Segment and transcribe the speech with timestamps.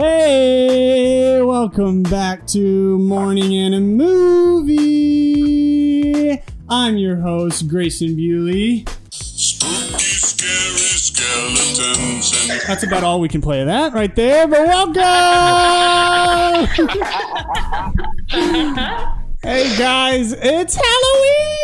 [0.00, 4.80] Hey, welcome back to Morning and a Movie.
[6.68, 8.84] I'm your host, Grayson Bewley.
[9.10, 14.68] Spooky, scary skeletons and That's about all we can play of that right there, but
[14.68, 14.94] welcome!
[19.42, 21.57] hey guys, it's Halloween!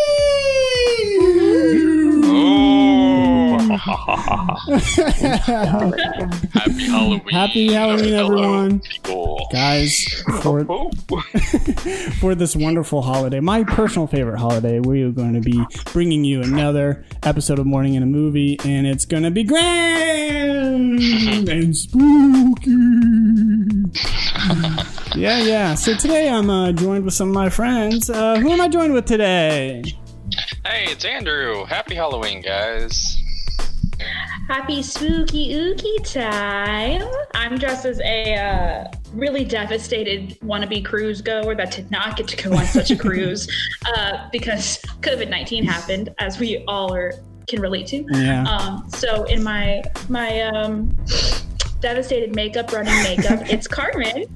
[3.77, 5.27] Happy
[6.87, 7.21] Halloween.
[7.31, 8.81] Happy Halloween, everyone.
[8.81, 9.49] People.
[9.53, 10.05] Guys,
[10.43, 10.65] for,
[12.21, 16.43] for this wonderful holiday, my personal favorite holiday, we are going to be bringing you
[16.43, 21.01] another episode of Morning and a Movie, and it's going to be grand
[21.49, 22.71] and spooky.
[25.17, 25.75] yeah, yeah.
[25.75, 28.11] So today I'm uh, joined with some of my friends.
[28.11, 29.83] Uh, who am I joined with today?
[30.65, 31.65] Hey, it's Andrew.
[31.65, 33.21] Happy Halloween, guys.
[34.49, 37.03] Happy spooky ooky time.
[37.35, 42.37] I'm dressed as a uh, really devastated wannabe cruise goer that did not get to
[42.37, 43.49] go on such a cruise
[43.97, 47.15] uh, because COVID 19 happened, as we all are,
[47.49, 48.05] can relate to.
[48.11, 48.45] Yeah.
[48.45, 50.95] Um, so, in my my um,
[51.81, 54.27] devastated makeup, running makeup, it's Carmen.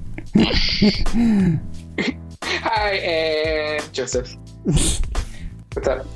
[2.43, 4.35] Hi, and Joseph.
[4.63, 6.07] What's up?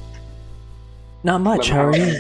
[1.23, 1.69] Not much.
[1.69, 2.19] How are you?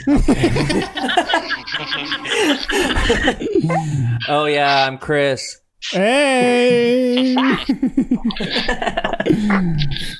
[4.29, 5.59] oh yeah, I'm Chris.
[5.91, 7.35] Hey!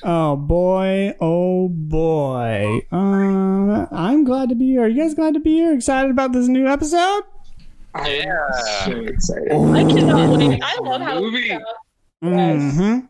[0.02, 2.80] oh boy, oh boy.
[2.92, 4.82] Uh, I'm glad to be here.
[4.82, 5.72] Are you guys glad to be here?
[5.72, 7.22] Excited about this new episode?
[7.94, 8.50] I'm Yeah.
[8.84, 9.52] so excited.
[9.52, 10.60] I cannot wait.
[10.62, 11.38] I love how Movie.
[11.48, 11.62] Yes.
[12.22, 13.06] Mm-hmm.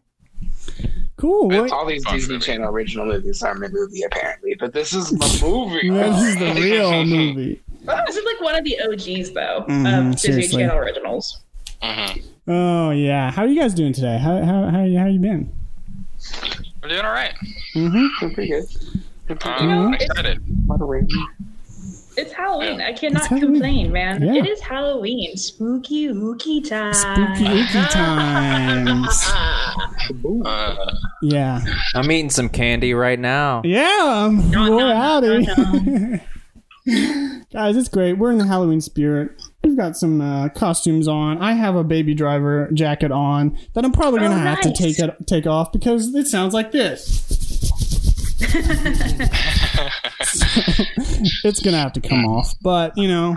[1.24, 1.48] Cool.
[1.48, 1.72] But What?
[1.72, 2.44] all these Fun Disney movie.
[2.46, 4.54] Channel original movies are my movie, apparently.
[4.60, 5.88] But this is my movie.
[5.88, 7.62] This is the real movie.
[8.06, 10.62] This is like one of the OGs, though, Mhm, of Disney seriously.
[10.64, 11.40] Channel originals.
[11.82, 13.30] hmm Oh yeah.
[13.30, 14.18] How are you guys doing today?
[14.18, 15.50] How how how, how you been?
[16.82, 17.32] We're doing all right.
[17.74, 18.24] Mm-hmm.
[18.24, 18.64] I'm pretty good.
[19.30, 19.66] I'm pretty Uh, good.
[19.66, 20.42] know, I'm it's- excited.
[22.16, 22.78] It's Halloween.
[22.78, 22.86] Yeah.
[22.88, 23.52] I cannot Halloween.
[23.52, 24.22] complain, man.
[24.22, 24.34] Yeah.
[24.34, 25.36] It is Halloween.
[25.36, 26.94] Spooky ooky time.
[26.94, 29.30] Spooky ooky times.
[30.44, 30.76] Uh,
[31.22, 31.60] Yeah.
[31.94, 33.62] I'm eating some candy right now.
[33.64, 34.00] Yeah.
[34.26, 35.46] Um, No, boy, no, no, howdy.
[36.86, 38.14] no, Guys, it's great.
[38.18, 39.30] We're in the Halloween spirit.
[39.62, 41.38] We've got some uh, costumes on.
[41.40, 44.98] I have a baby driver jacket on that I'm probably gonna Oh, have to take
[44.98, 47.43] it take off because it sounds like this.
[51.44, 53.36] it's gonna have to come off, but you know,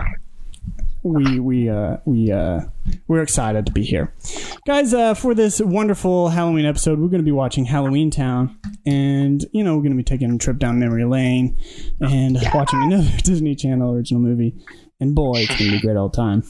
[1.02, 2.60] we we uh we uh
[3.06, 4.12] we're excited to be here,
[4.66, 4.92] guys.
[4.92, 9.76] Uh, for this wonderful Halloween episode, we're gonna be watching Halloween Town, and you know
[9.76, 11.56] we're gonna be taking a trip down memory lane
[12.00, 14.54] and watching another Disney Channel original movie.
[15.00, 16.42] And boy, it's gonna be a great old time.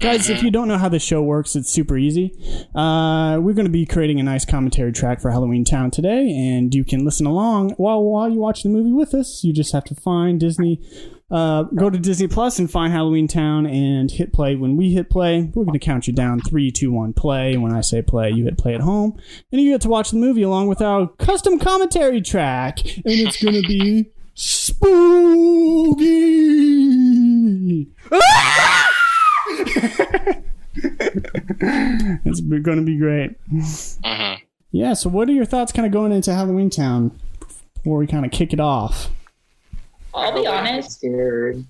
[0.00, 2.32] Guys, if you don't know how the show works, it's super easy.
[2.74, 6.74] Uh, we're going to be creating a nice commentary track for Halloween Town today, and
[6.74, 9.44] you can listen along while while you watch the movie with us.
[9.44, 10.80] You just have to find Disney,
[11.30, 14.56] uh, go to Disney Plus and find Halloween Town and hit play.
[14.56, 17.52] When we hit play, we're going to count you down three, two, one, play.
[17.52, 19.20] And when I say play, you hit play at home,
[19.52, 23.42] and you get to watch the movie along with our custom commentary track, and it's
[23.42, 24.80] going to be spooky.
[32.24, 33.32] it's going to be great.
[33.52, 34.38] mhm.
[34.72, 37.18] Yeah, so what are your thoughts kind of going into Halloween Town
[37.74, 39.08] before we kind of kick it off?
[40.14, 40.92] I'll be honest.
[40.92, 41.64] Scared.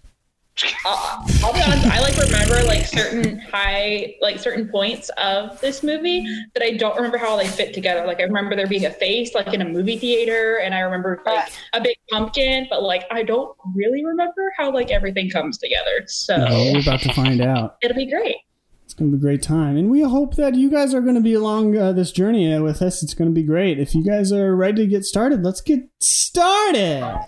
[0.85, 1.87] I'll, I'll be honest.
[1.87, 6.97] I like remember like certain high, like certain points of this movie but I don't
[6.97, 8.07] remember how they fit together.
[8.07, 11.23] Like I remember there being a face, like in a movie theater, and I remember
[11.27, 16.05] like a big pumpkin, but like I don't really remember how like everything comes together.
[16.07, 17.77] So Well, we're about to find out.
[17.83, 18.37] it'll be great.
[18.85, 19.77] It's going to be a great time.
[19.77, 22.61] And we hope that you guys are going to be along uh, this journey uh,
[22.61, 23.05] with us.
[23.05, 23.79] It's going to be great.
[23.79, 27.21] If you guys are ready to get started, let's get started.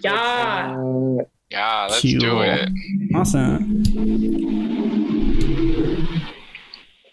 [0.00, 1.22] Yeah.
[1.50, 2.18] Yeah, let's Cool.
[2.18, 2.68] do it.
[3.14, 3.82] Awesome.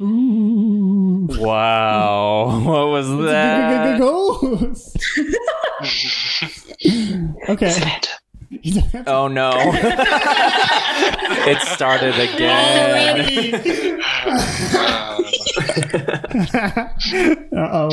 [0.02, 1.28] Ooh.
[1.40, 4.02] Wow, what was It's that?
[7.50, 7.74] okay.
[8.50, 9.52] You don't have to- Oh no!
[11.46, 13.22] it started again.
[14.76, 15.20] Uh,
[17.56, 17.90] Uh oh.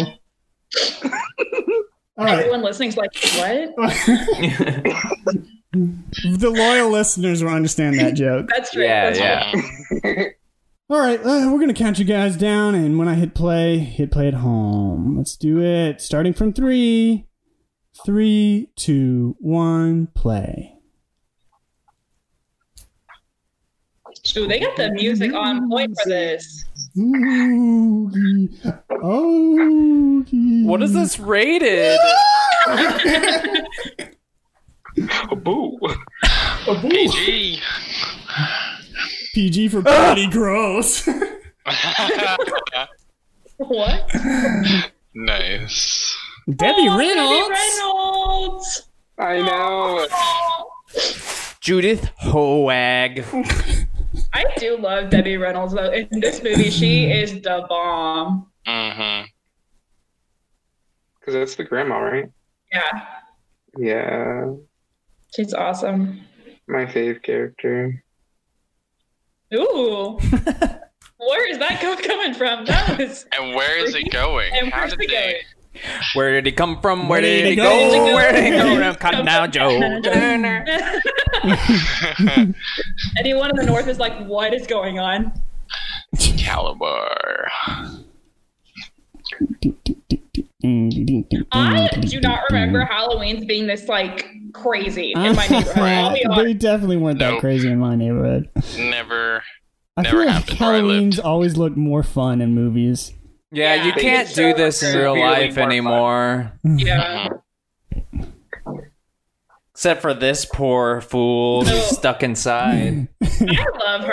[2.18, 2.38] All right.
[2.38, 3.74] Everyone listening's like, what?
[5.72, 8.48] The loyal listeners will understand that joke.
[8.54, 8.82] That's true.
[8.82, 10.00] Yeah, That's yeah.
[10.00, 10.24] true.
[10.90, 14.10] All right, uh, we're gonna count you guys down, and when I hit play, hit
[14.10, 15.16] play at home.
[15.16, 16.00] Let's do it.
[16.00, 17.28] Starting from three,
[18.04, 20.74] three, two, one, play.
[24.36, 26.64] Ooh, they got the music on point for this.
[26.74, 28.48] Spooky.
[29.04, 30.64] Oogie.
[30.66, 31.98] What is this rated?
[35.30, 35.78] A boo.
[36.68, 36.88] A boo.
[36.88, 37.60] PG.
[39.34, 41.08] PG for pretty gross.
[43.58, 44.10] What?
[45.14, 46.16] nice.
[46.56, 47.50] Debbie Oh, Reynolds.
[47.78, 48.88] Reynolds.
[49.18, 50.08] I know.
[51.60, 53.22] Judith Hoag.
[54.32, 55.90] I do love Debbie Reynolds though.
[55.92, 58.46] In this movie, she is the bomb.
[58.66, 59.26] Mm-hmm.
[61.20, 62.30] Because that's the grandma, right?
[62.72, 63.06] Yeah,
[63.78, 64.46] Yeah.
[65.34, 66.20] She's awesome.
[66.68, 68.02] My fave character.
[69.54, 70.18] Ooh.
[71.18, 72.64] Where is that co- coming from?
[72.64, 73.26] That was.
[73.38, 74.50] And where is it going?
[74.54, 75.40] And How did it they?
[76.14, 77.08] Where did he come from?
[77.08, 77.64] Where, Where did, did he he go?
[77.64, 78.14] go?
[78.14, 78.94] Where did he go?
[78.98, 79.68] Cotton Down Joe.
[83.18, 85.32] Anyone in the north is like, what is going on?
[86.18, 87.48] Caliber.
[91.52, 96.46] I do not remember Halloween's being this like crazy in my neighborhood.
[96.46, 98.48] They definitely weren't that crazy in my neighborhood.
[98.76, 99.42] Never.
[99.96, 103.12] I Never feel like happened I Halloween's always look more fun in movies.
[103.52, 103.84] Yeah, Yeah.
[103.86, 105.70] you can't do so this in real life more fun.
[105.70, 106.52] anymore.
[106.64, 107.28] Yeah.
[109.72, 113.08] Except for this poor fool who's stuck inside.
[113.22, 114.12] I love her.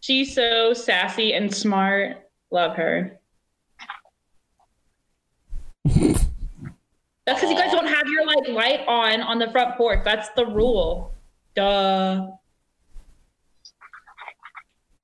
[0.00, 2.18] She's so sassy and smart.
[2.50, 3.18] Love her.
[7.26, 10.00] That's because you guys don't have your like light on on the front porch.
[10.04, 11.12] That's the rule.
[11.54, 12.28] Duh.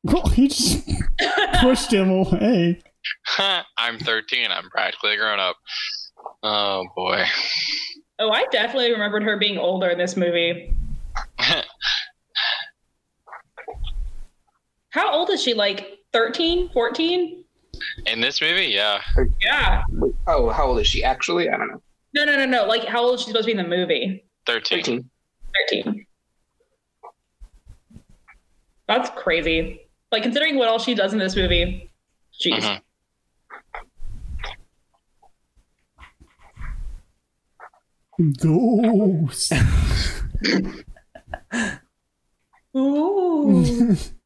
[0.05, 0.89] Well, he just
[1.61, 2.81] pushed him away.
[3.79, 4.51] I'm 13.
[4.51, 5.57] I'm practically grown up.
[6.43, 7.25] Oh boy.
[8.19, 10.75] Oh, I definitely remembered her being older in this movie.
[14.91, 15.55] How old is she?
[15.55, 17.42] Like 13, 14?
[18.07, 19.01] In this movie, yeah.
[19.41, 19.83] Yeah.
[20.27, 21.49] Oh, how old is she actually?
[21.49, 21.83] I don't know.
[22.15, 22.67] No, no, no, no.
[22.67, 24.25] Like, how old is she supposed to be in the movie?
[24.47, 24.79] 13.
[24.79, 25.11] 13.
[25.71, 26.07] 13.
[28.89, 29.81] That's crazy.
[30.11, 31.91] Like, considering what all she does in this movie,
[32.43, 32.61] jeez.
[32.61, 32.81] Mhm.
[38.39, 39.53] Ghost.
[42.77, 43.97] Ooh.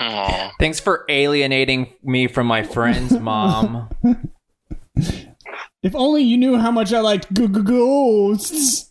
[0.00, 0.52] Aw.
[0.58, 3.88] Thanks for alienating me from my friends, mom.
[5.82, 8.90] if only you knew how much I liked g- g- ghosts.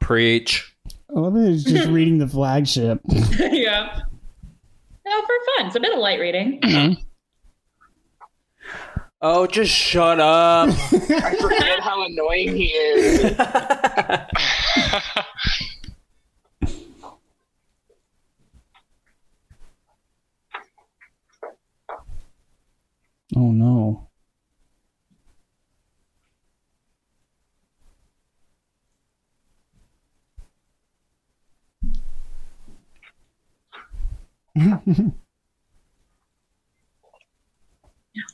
[0.00, 0.74] Preach.
[1.14, 1.48] I love it.
[1.48, 3.00] He's just reading the flagship.
[3.08, 4.00] yeah.
[5.06, 5.66] No, for fun.
[5.66, 6.60] It's a bit of light reading.
[6.62, 7.02] Mm-hmm.
[9.22, 10.68] Oh, just shut up.
[10.92, 13.36] I forget how annoying he is.
[23.34, 24.08] Oh no.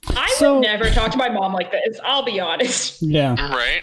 [0.09, 1.99] I So- would never talk to my mom like this.
[2.05, 3.03] I'll be honest.
[3.03, 3.35] Yeah.
[3.55, 3.83] right?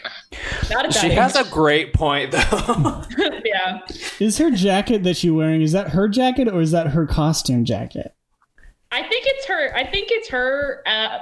[0.69, 1.13] Not at she age.
[1.13, 3.03] has a great point, though.
[3.45, 3.79] yeah.
[4.19, 7.65] Is her jacket that she's wearing, is that her jacket or is that her costume
[7.65, 8.13] jacket?
[8.91, 9.75] I think it's her.
[9.75, 11.19] I think it's her uh,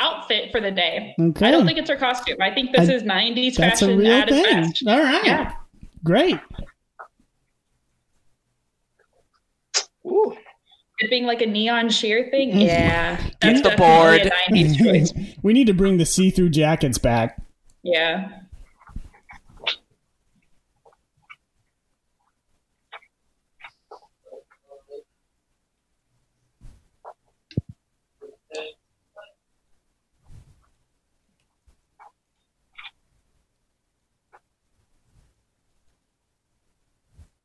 [0.00, 1.14] outfit for the day.
[1.20, 1.46] Okay.
[1.46, 2.38] I don't think it's her costume.
[2.40, 4.60] I think this I- is '90s That's a fashion real at its thing.
[4.62, 4.86] best.
[4.88, 5.24] All right.
[5.24, 5.52] Yeah.
[6.02, 6.38] Great.
[10.04, 10.36] Ooh.
[11.02, 12.56] It being like a neon sheer thing.
[12.60, 13.20] Yeah.
[13.40, 14.20] Get the board.
[14.20, 15.12] A '90s choice.
[15.42, 17.42] we need to bring the see-through jackets back.
[17.82, 18.28] Yeah.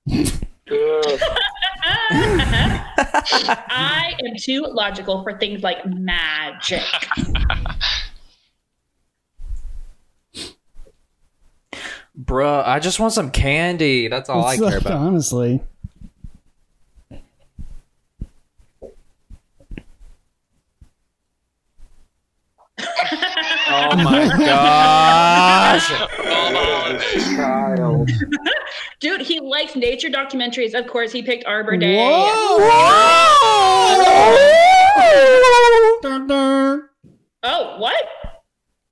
[2.97, 3.57] Ugh.
[3.69, 6.83] I am too logical for things like magic.
[12.19, 14.07] Bruh, I just want some candy.
[14.07, 14.93] That's all I care like, about.
[14.97, 15.61] Honestly.
[23.79, 25.91] Oh my gosh.
[25.91, 27.23] All the holidays.
[27.35, 28.09] Child.
[28.99, 30.73] Dude, he likes nature documentaries.
[30.73, 31.97] Of course, he picked Arbor Day.
[36.01, 36.83] Dun, dun.
[37.43, 38.03] Oh, what?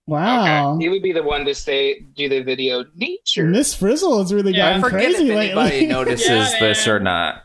[0.08, 0.78] Wow.
[0.80, 3.46] He would be the one to say, do the video nature.
[3.46, 7.00] Miss Frizzle has really Yeah, gotten I forget crazy if anybody notices Yeah, this or
[7.00, 7.44] not.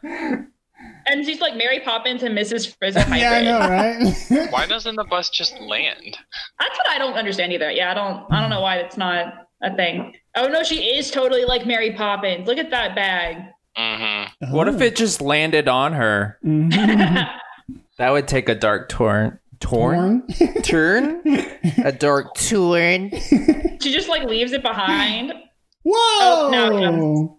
[1.11, 2.76] And she's like Mary Poppins and Mrs.
[2.79, 3.21] Frizzle hybrid.
[3.21, 3.59] yeah, I know,
[4.38, 4.50] right?
[4.52, 6.17] Why doesn't the bus just land?
[6.61, 7.71] That's what I don't understand either.
[7.71, 8.33] Yeah, I don't.
[8.33, 10.14] I don't know why it's not a thing.
[10.37, 12.47] Oh no, she is totally like Mary Poppins.
[12.47, 13.38] Look at that bag.
[13.76, 14.52] Mm-hmm.
[14.52, 16.38] What if it just landed on her?
[16.45, 17.29] Mhm.
[17.99, 19.38] That would take a dark torn.
[19.61, 20.26] Torn?
[20.62, 20.62] Torn?
[20.62, 21.23] Turn?
[21.85, 23.11] a dark turn.
[23.83, 25.35] She just like leaves it behind.
[25.83, 25.95] Whoa!
[25.95, 27.31] Oh, now it comes.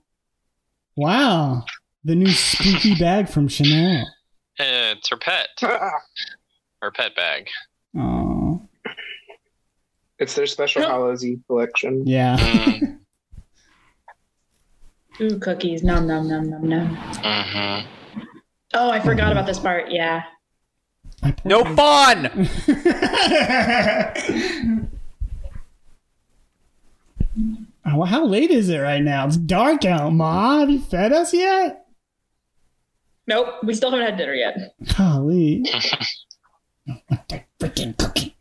[0.96, 1.64] wow.
[2.04, 4.08] The new spooky bag from Chanel.
[4.60, 5.50] Eh, It's her pet.
[6.82, 7.48] Her pet bag.
[7.96, 8.68] Oh,
[10.18, 12.08] it's their special Hallows collection.
[12.08, 12.38] yeah.
[12.40, 12.98] Mm,
[15.34, 15.84] Ooh, cookies.
[15.84, 16.98] Nom nom nom nom nom.
[16.98, 17.86] mhm.
[18.74, 19.92] Oh, I forgot about this part.
[19.92, 20.24] Yeah.
[21.46, 22.26] No some- fun!
[27.84, 29.26] how late is it right now?
[29.28, 30.60] It's dark out, Ma.
[30.60, 31.81] Have you fed us yet?
[33.28, 33.64] Nope.
[33.64, 34.76] We still haven't had dinner yet.
[34.98, 35.64] Golly.
[37.10, 38.36] that freaking cookie.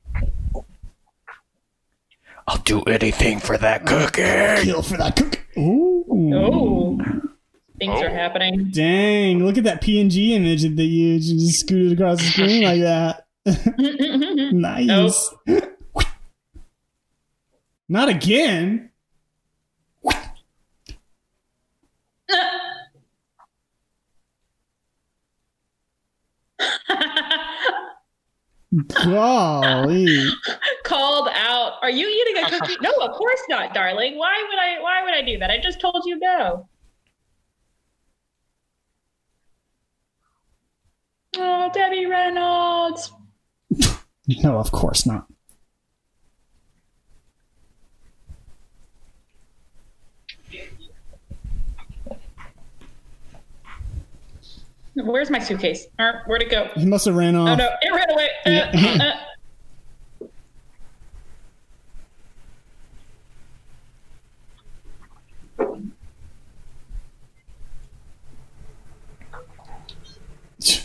[2.47, 4.65] I'll do anything for that cookie.
[4.65, 5.39] Kill for that cookie.
[5.61, 6.05] Ooh.
[6.35, 6.99] Oh.
[7.79, 8.05] Things Oh.
[8.05, 8.71] are happening.
[8.73, 13.27] Dang, look at that PNG image that you just scooted across the screen like that.
[14.53, 15.31] nice.
[17.89, 18.90] Not again.
[29.05, 30.27] Golly.
[30.85, 31.75] Called out.
[31.83, 32.77] Are you eating a cookie?
[32.81, 34.17] No, of course not, darling.
[34.17, 35.51] Why would I why would I do that?
[35.51, 36.69] I just told you no.
[41.37, 43.13] Oh, Debbie Reynolds.
[44.45, 45.27] No, of course not.
[55.05, 55.87] Where's my suitcase?
[55.99, 56.69] Uh, where'd it go?
[56.75, 57.59] He must have ran Oh off.
[57.59, 58.29] no, it ran away.
[58.47, 59.15] Uh, Yeah.
[59.15, 59.27] uh.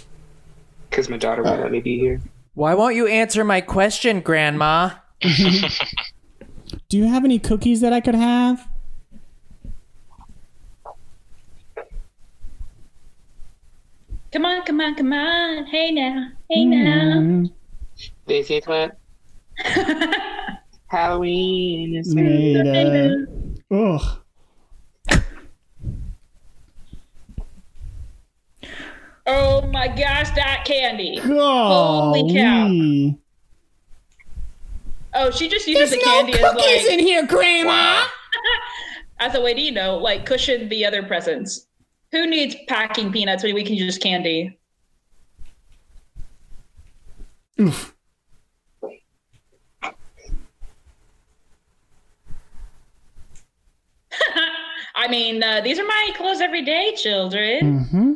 [0.89, 2.21] Because my daughter won't let me be here.
[2.53, 4.91] Why won't you answer my question, Grandma?
[5.21, 8.67] Do you have any cookies that I could have?
[14.35, 15.65] Come on, come on, come on.
[15.67, 16.27] Hey now.
[16.49, 17.19] Hey now.
[17.21, 17.53] Mm,
[18.27, 18.93] Daisy plant.
[20.87, 23.13] Halloween is made Hey
[23.71, 24.01] up.
[24.01, 24.01] Ugh.
[29.25, 31.17] Oh my gosh, that candy.
[31.25, 32.33] Golly.
[32.33, 33.17] cow.
[35.13, 37.69] Oh, she just uses the candy as like here, Grandma.
[37.69, 38.07] Wow.
[39.19, 41.67] as a way to, you know, like cushion the other presents.
[42.15, 44.57] Who needs packing peanuts when we can use candy?
[47.59, 47.93] Oof.
[54.95, 57.85] I mean, uh, these are my clothes every day, children.
[57.91, 58.13] Mm-hmm.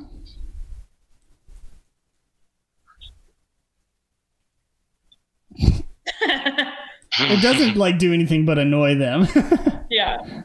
[7.22, 9.27] It doesn't like do anything but annoy them.
[9.89, 10.44] Yeah.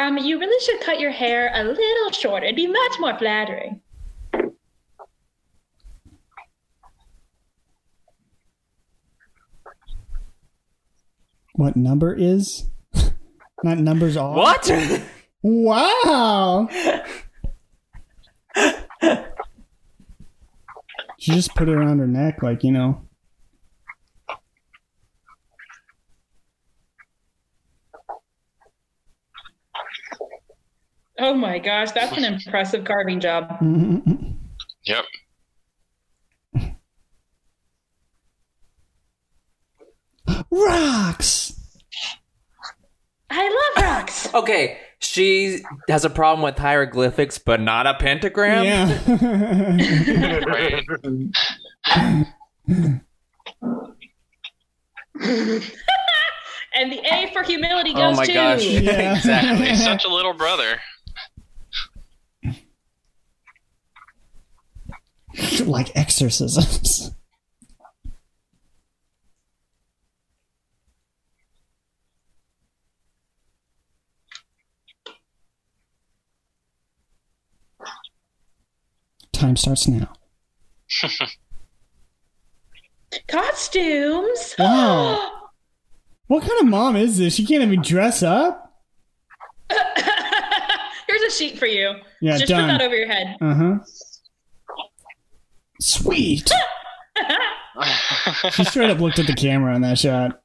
[0.00, 2.46] Um, you really should cut your hair a little shorter.
[2.46, 3.82] It'd be much more flattering.
[11.60, 12.70] what number is?
[13.62, 14.34] Not numbers are.
[14.34, 14.70] What?
[15.42, 16.66] Wow.
[21.18, 23.02] she just put it around her neck, like you know.
[31.22, 33.58] Oh my gosh, that's an impressive carving job.
[34.84, 35.04] Yep.
[40.50, 41.52] Rocks.
[43.30, 44.32] I love rocks.
[44.32, 48.64] Okay, she has a problem with hieroglyphics, but not a pentagram.
[48.64, 48.98] Yeah.
[56.72, 58.64] And the A for humility Oh goes my to gosh!
[58.64, 59.16] Yeah.
[59.16, 59.68] exactly.
[59.68, 60.78] He's such a little brother.
[65.64, 67.10] like exorcisms.
[79.32, 80.12] Time starts now.
[83.28, 84.54] Costumes.
[84.58, 85.30] Wow.
[86.26, 87.34] what kind of mom is this?
[87.34, 88.72] She can't even dress up.
[91.08, 91.92] Here's a sheet for you.
[92.20, 92.70] Yeah, Just done.
[92.70, 93.36] put that over your head.
[93.40, 93.78] Uh huh.
[95.80, 96.50] Sweet.
[98.52, 100.40] She straight up looked at the camera in that shot.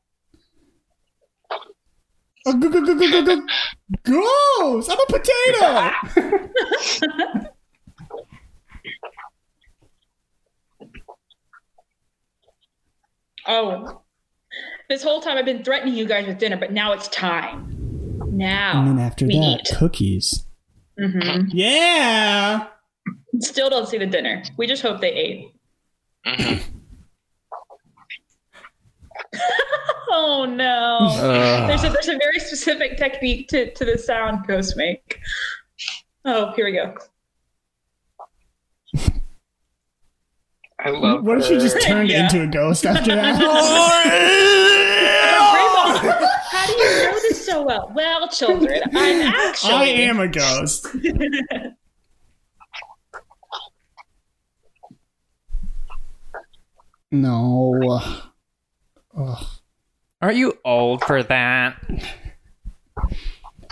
[2.46, 3.42] Oh, go, go, go, go, go, go.
[4.06, 4.88] Gross!
[4.90, 5.92] I'm a potato!
[13.48, 14.02] Oh,
[14.90, 17.72] this whole time I've been threatening you guys with dinner, but now it's time.
[18.32, 19.78] Now and then after we that, eat.
[19.78, 20.46] cookies.
[21.00, 22.68] hmm Yeah!
[23.40, 24.44] Still don't see the dinner.
[24.58, 25.52] We just hope they ate.
[26.26, 26.62] Mhm.
[30.08, 31.00] Oh no.
[31.02, 31.68] Ugh.
[31.68, 35.20] There's a there's a very specific technique to, to the sound ghosts make.
[36.24, 36.96] Oh, here we go.
[40.80, 41.60] I love What if she her.
[41.60, 42.26] just turned Yeah.
[42.26, 43.36] into a ghost after that?
[46.52, 47.92] How do you know this so well?
[47.96, 50.88] Well, children, I'm actually I am a ghost.
[57.22, 58.22] No.
[59.18, 59.46] Ugh.
[60.22, 61.82] Are you old for that?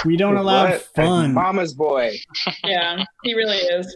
[0.05, 0.81] We don't allow What?
[0.95, 1.33] fun.
[1.33, 2.15] Mama's boy.
[2.63, 3.95] Yeah, he really is.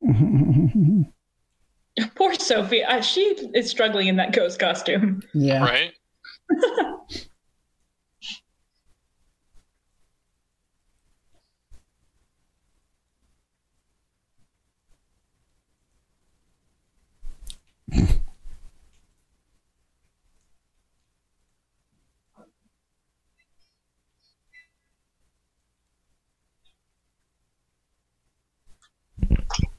[2.14, 2.84] Poor Sophie.
[2.84, 3.20] Uh, she
[3.54, 5.22] is struggling in that ghost costume.
[5.34, 5.62] yeah.
[5.64, 5.92] Right?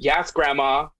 [0.01, 0.87] Yes, Grandma.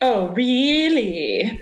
[0.00, 1.60] Oh, really?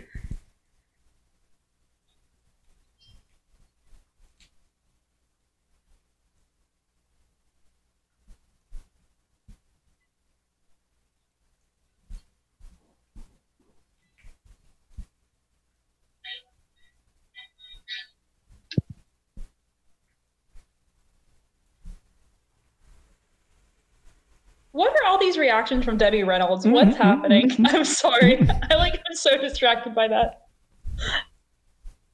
[24.76, 26.66] What are all these reactions from Debbie Reynolds?
[26.66, 27.50] What's happening?
[27.64, 28.46] I'm sorry.
[28.70, 30.42] I like I'm so distracted by that.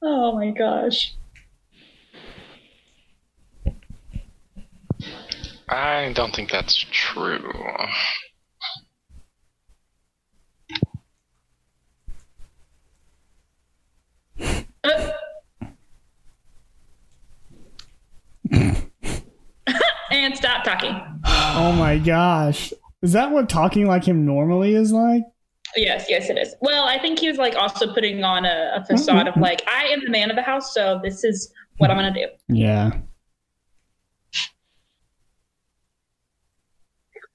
[0.01, 1.13] Oh my gosh.
[5.67, 7.51] I don't think that's true.
[14.39, 15.09] Uh.
[20.23, 20.95] and stop talking.
[21.25, 22.73] Oh my gosh.
[23.01, 25.23] Is that what talking like him normally is like?
[25.75, 26.55] Yes, yes, it is.
[26.61, 29.85] Well, I think he was like also putting on a, a facade of like, I
[29.85, 32.27] am the man of the house, so this is what I'm gonna do.
[32.47, 32.91] Yeah.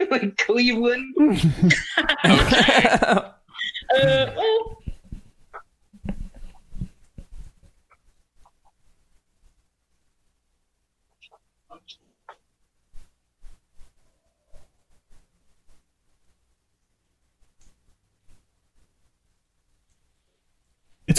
[0.11, 1.15] like Cleveland.
[3.91, 4.78] Uh, well,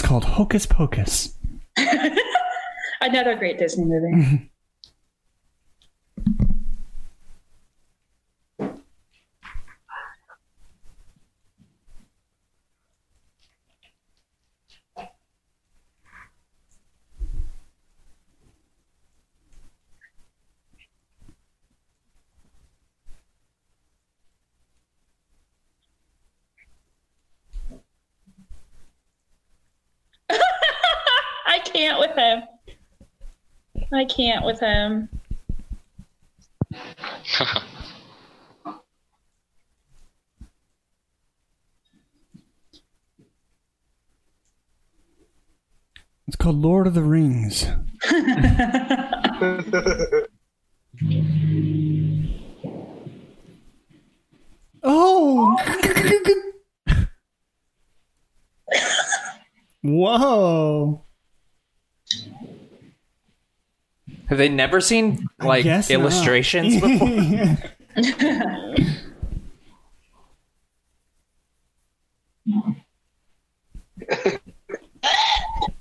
[0.00, 1.34] It's called Hocus Pocus.
[3.02, 4.50] another great Disney movie.
[31.46, 32.42] I can't with him.
[33.92, 35.08] I can't with him.
[46.26, 47.66] It's called Lord of the Rings.
[54.82, 55.56] Oh!
[59.82, 60.59] Whoa!
[64.30, 66.00] Have they never seen like guess not.
[66.00, 67.08] illustrations before?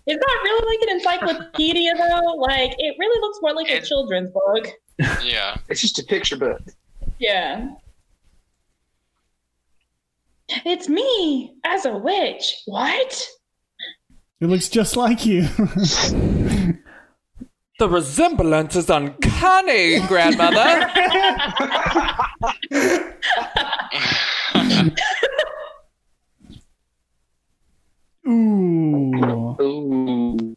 [0.08, 2.34] Is that really like an encyclopedia though?
[2.38, 4.68] Like it really looks more like a children's book.
[5.24, 5.58] Yeah.
[5.70, 6.62] It's just a picture book.
[7.20, 7.70] Yeah.
[10.66, 12.64] It's me as a witch.
[12.66, 13.28] What?
[14.42, 15.48] It looks just like you.
[17.80, 20.92] the resemblance is uncanny, grandmother.
[28.28, 29.58] Ooh.
[29.62, 30.56] Ooh.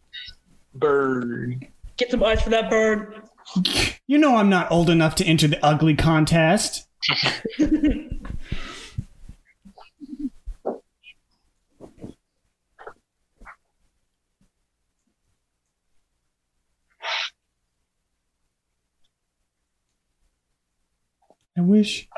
[0.75, 1.67] Burn.
[1.97, 3.23] Get some eyes for that bird.
[4.07, 6.87] You know I'm not old enough to enter the ugly contest.
[21.57, 22.09] I wish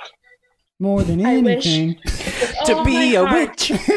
[0.78, 1.96] more than I anything
[2.66, 3.70] to all be a heart, witch.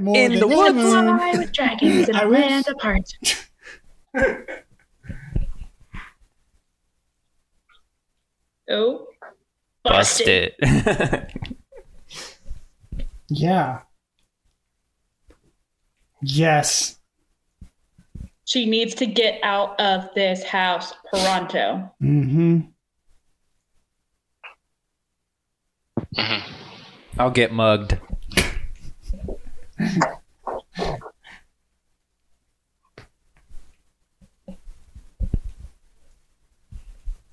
[0.00, 0.78] more In than the woods.
[0.78, 0.90] ever.
[1.18, 3.04] Fly with dragons in I a wish- land apart.
[8.70, 9.06] oh.
[9.84, 10.52] Busted.
[13.28, 13.80] Yeah.
[16.22, 16.98] Yes.
[18.44, 21.92] She needs to get out of this house pronto.
[22.02, 22.60] Mm-hmm.
[27.18, 27.98] I'll get mugged.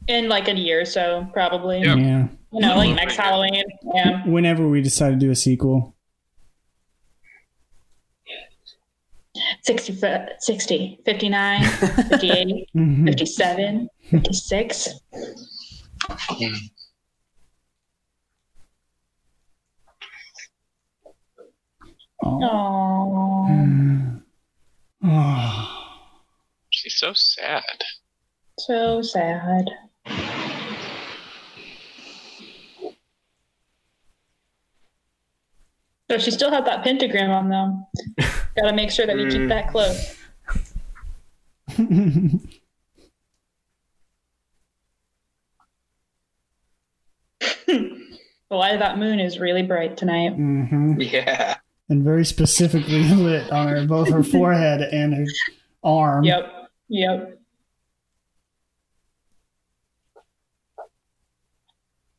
[0.08, 1.80] In like a year or so, probably.
[1.80, 1.98] Yep.
[1.98, 2.28] Yeah.
[2.52, 3.64] You know, like next Halloween.
[3.96, 4.26] Yeah.
[4.26, 5.96] Whenever we decide to do a sequel.
[9.64, 10.00] 60,
[10.40, 11.64] 60 59,
[12.10, 13.06] 58, Mhm.
[13.08, 14.90] 57, 56.
[22.26, 23.50] Oh.
[26.70, 27.64] She's so sad.
[28.60, 29.70] So sad.
[36.12, 37.88] So she still had that pentagram on though.
[38.56, 40.18] Gotta make sure that we keep that close.
[48.50, 50.34] The light of that moon is really bright tonight.
[50.34, 51.56] hmm Yeah.
[51.90, 55.26] And very specifically lit on her both her forehead and her
[55.84, 56.24] arm.
[56.24, 56.52] Yep.
[56.90, 57.40] Yep.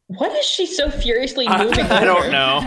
[0.09, 1.81] What is she so furiously moving?
[1.87, 2.61] I don't know.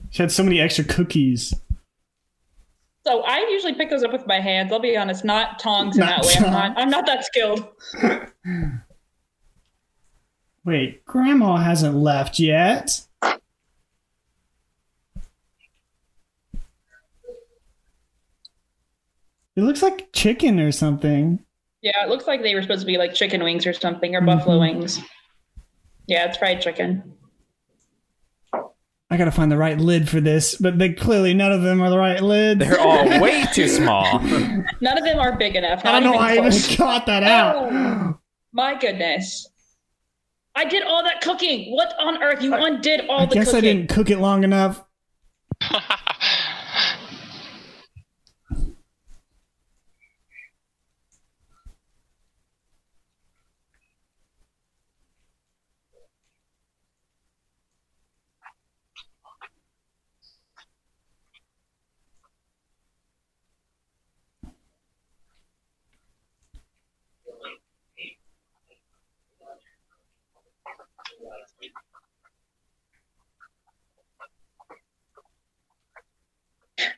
[0.10, 1.52] she had so many extra cookies.
[3.06, 4.72] So I usually pick those up with my hands.
[4.72, 6.34] I'll be honest, not tongs in Not that way.
[6.46, 6.62] I'm not.
[6.62, 6.74] tongs.
[6.78, 7.68] I'm not that skilled.
[10.64, 13.02] Wait, Grandma hasn't left yet.
[19.56, 21.38] It looks like chicken or something.
[21.82, 24.20] Yeah, it looks like they were supposed to be like chicken wings or something, or
[24.20, 24.60] buffalo Mhm.
[24.60, 25.00] wings.
[26.06, 27.12] Yeah, it's fried chicken.
[29.10, 31.90] I gotta find the right lid for this, but they clearly none of them are
[31.90, 32.58] the right lid.
[32.58, 34.18] They're all way too small.
[34.18, 35.84] None of them are big enough.
[35.84, 36.76] I don't know even how I even close.
[36.76, 37.56] got that out.
[37.72, 38.18] Oh,
[38.52, 39.48] my goodness.
[40.56, 41.72] I did all that cooking.
[41.74, 42.42] What on earth?
[42.42, 43.58] You undid all I the guess cooking.
[43.58, 44.82] I didn't cook it long enough.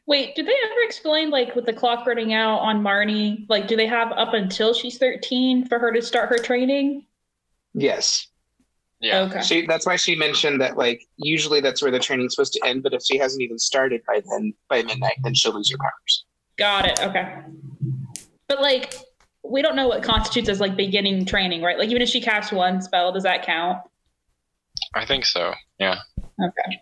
[0.06, 3.44] Wait, did they ever explain like with the clock running out on Marnie?
[3.48, 7.04] Like, do they have up until she's 13 for her to start her training?
[7.74, 8.28] Yes.
[9.00, 9.22] Yeah.
[9.22, 9.42] Okay.
[9.42, 12.82] She, that's why she mentioned that, like, usually that's where the training's supposed to end,
[12.82, 16.24] but if she hasn't even started by then, by midnight, then she'll lose her powers.
[16.56, 17.02] Got it.
[17.02, 17.36] Okay.
[18.48, 18.94] But like,
[19.42, 21.78] we don't know what constitutes as like beginning training, right?
[21.78, 23.78] Like, even if she casts one spell, does that count?
[24.94, 25.52] I think so.
[25.78, 25.98] Yeah.
[26.42, 26.80] Okay.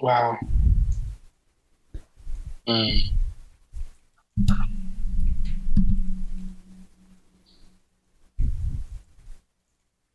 [0.00, 0.38] wow.
[2.66, 3.17] Mm.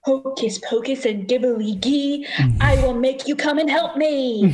[0.06, 2.58] Hocus pocus and dibbly gee, mm.
[2.62, 4.54] I will make you come and help me.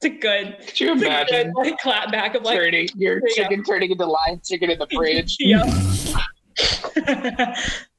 [0.00, 2.88] it's a good, Could you it's a good imagine like clap back of like, turning
[2.94, 5.36] your there you chicken turning into live chicken in the fridge?
[5.40, 5.66] Yep.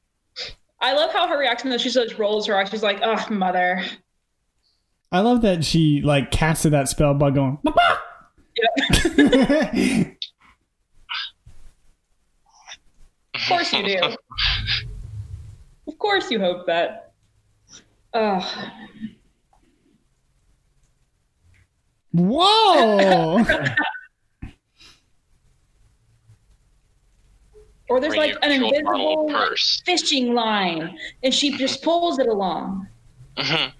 [0.80, 1.78] I love how her reaction though.
[1.78, 2.70] She just rolls her eyes.
[2.70, 3.82] She's like, "Oh, mother."
[5.12, 7.58] I love that she like casted that spell by going.
[13.34, 14.16] Of course you do.
[15.88, 17.12] of course you hope that.
[18.14, 18.44] Ugh.
[22.12, 23.44] Whoa!
[27.90, 29.82] Or there's like an invisible purse.
[29.84, 32.86] fishing line, and she just pulls it along.
[33.36, 33.72] Mhm.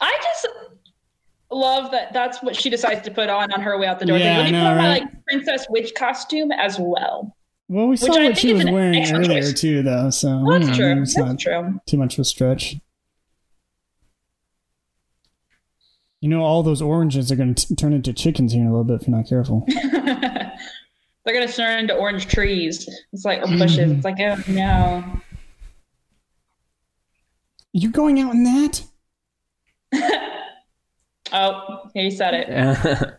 [0.00, 0.48] I just
[1.52, 2.12] love that.
[2.12, 4.18] That's what she decides to put on on her way out the door.
[4.18, 7.36] Yeah, Let me I put know, on my like princess witch costume as well.
[7.68, 9.60] well, we saw Which what she was wearing earlier choice.
[9.60, 10.10] too, though.
[10.10, 11.02] So That's you know, true.
[11.02, 11.80] It's That's not true.
[11.86, 12.76] too much of a stretch.
[16.20, 18.84] You know, all those oranges are going to turn into chickens here in a little
[18.84, 19.64] bit if you're not careful.
[21.24, 22.88] They're gonna turn into orange trees.
[23.12, 23.78] It's like or bushes.
[23.92, 23.96] Mhm.
[23.96, 25.04] It's like oh no.
[27.72, 28.82] You going out in that?
[31.32, 33.18] Oh, he said it.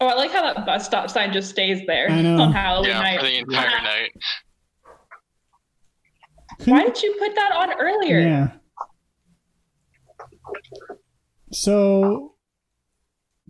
[0.00, 3.20] Oh, I like how that bus stop sign just stays there on Halloween Yeah, night.
[3.20, 4.10] for the entire night.
[6.64, 6.70] Hmm.
[6.72, 8.20] Why did you put that on earlier?
[8.20, 8.48] Yeah.
[11.52, 12.34] So,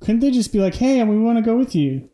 [0.01, 2.11] couldn't they just be like, "Hey, we want to go with you"?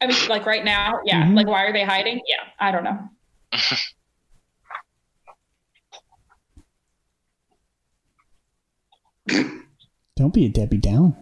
[0.00, 1.24] I mean, like right now, yeah.
[1.24, 1.36] Mhm.
[1.36, 2.20] Like, why are they hiding?
[2.26, 2.98] Yeah, I don't know.
[10.16, 11.14] Don't be a Debbie Down.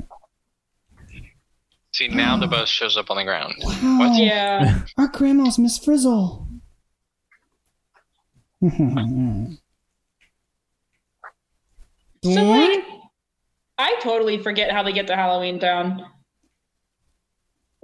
[1.92, 3.54] See, now the bus shows up on the ground.
[3.62, 4.12] Wow.
[4.14, 4.82] Yeah.
[4.96, 6.46] Our grandma's Miss Frizzle.
[8.62, 8.70] so
[12.24, 12.84] like,
[13.76, 16.02] I totally forget how they get to Halloween Town.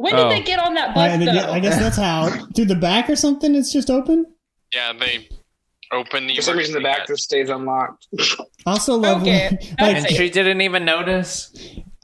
[0.01, 0.29] When did Oh.
[0.31, 1.53] they get on that bus I, though?
[1.53, 2.31] I guess that's how.
[2.57, 3.55] Through the back or something?
[3.55, 4.25] It's just open.
[4.73, 5.29] Yeah, they
[5.93, 6.37] open the.
[6.37, 8.07] For some reason, the back just stays unlocked.
[8.67, 11.51] Also love Okay, like and she didn't even notice.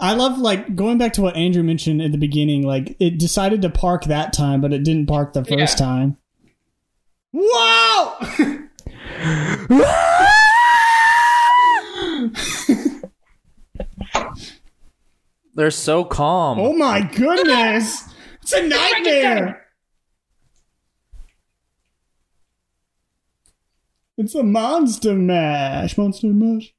[0.01, 2.63] I love like going back to what Andrew mentioned at the beginning.
[2.67, 5.87] Like it decided to park that time, but it didn't park the first Yeah.
[5.87, 6.17] time.
[7.33, 8.67] Whoa!
[15.57, 16.59] They're so calm.
[16.61, 18.05] oh my goodness!
[18.43, 19.67] It's a nightmare.
[24.17, 25.99] It's a monster mash.
[25.99, 26.73] Monster mash.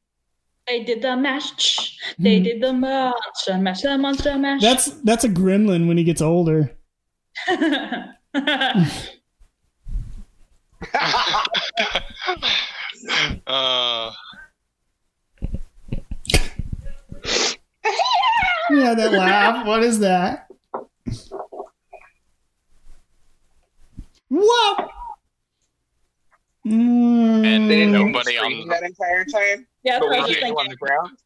[0.65, 1.97] They did the mash.
[2.17, 3.81] They did the monster mash.
[3.81, 4.61] The monster mash.
[4.61, 4.65] Hmm.
[4.65, 6.71] That's that's a gremlin when he gets older.
[7.47, 8.85] uh,
[18.69, 19.65] Yeah, that laugh.
[19.65, 20.47] What is that?
[24.29, 24.87] Whoa!
[26.65, 27.67] And Mm.
[27.69, 29.65] They didn't know Nobody screaming on- that entire time.
[29.83, 31.17] yeah, that's But what I we was hear you on the ground.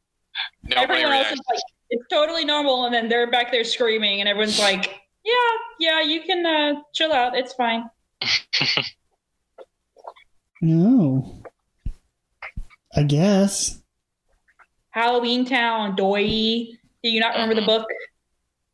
[0.66, 4.30] nobody Everyone else is like, it's totally normal, and then they're back there screaming, and
[4.30, 5.34] everyone's like, yeah,
[5.80, 7.36] yeah, you can uh, chill out.
[7.36, 7.90] It's fine.
[10.64, 11.42] No.
[12.96, 13.82] I guess.
[14.92, 16.68] Halloween Town, Doi.
[17.04, 17.68] Do you not remember the mm-hmm.
[17.68, 17.88] book?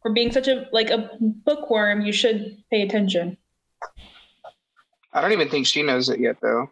[0.02, 3.38] For being such a like a bookworm, you should pay attention.
[5.14, 6.70] I don't even think she knows it yet, though.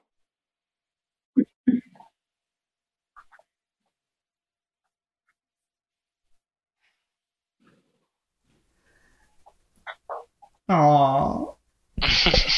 [10.69, 11.53] Aw.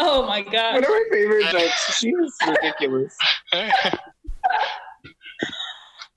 [0.00, 0.74] oh my god.
[0.74, 1.98] One of my favorite jokes.
[1.98, 3.16] She was ridiculous.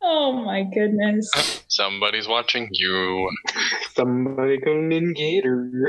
[0.05, 1.63] Oh my goodness.
[1.69, 3.29] Somebody's watching you.
[3.95, 5.87] Somebody come and get her.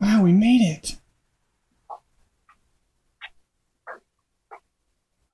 [0.00, 0.96] Wow, we made it.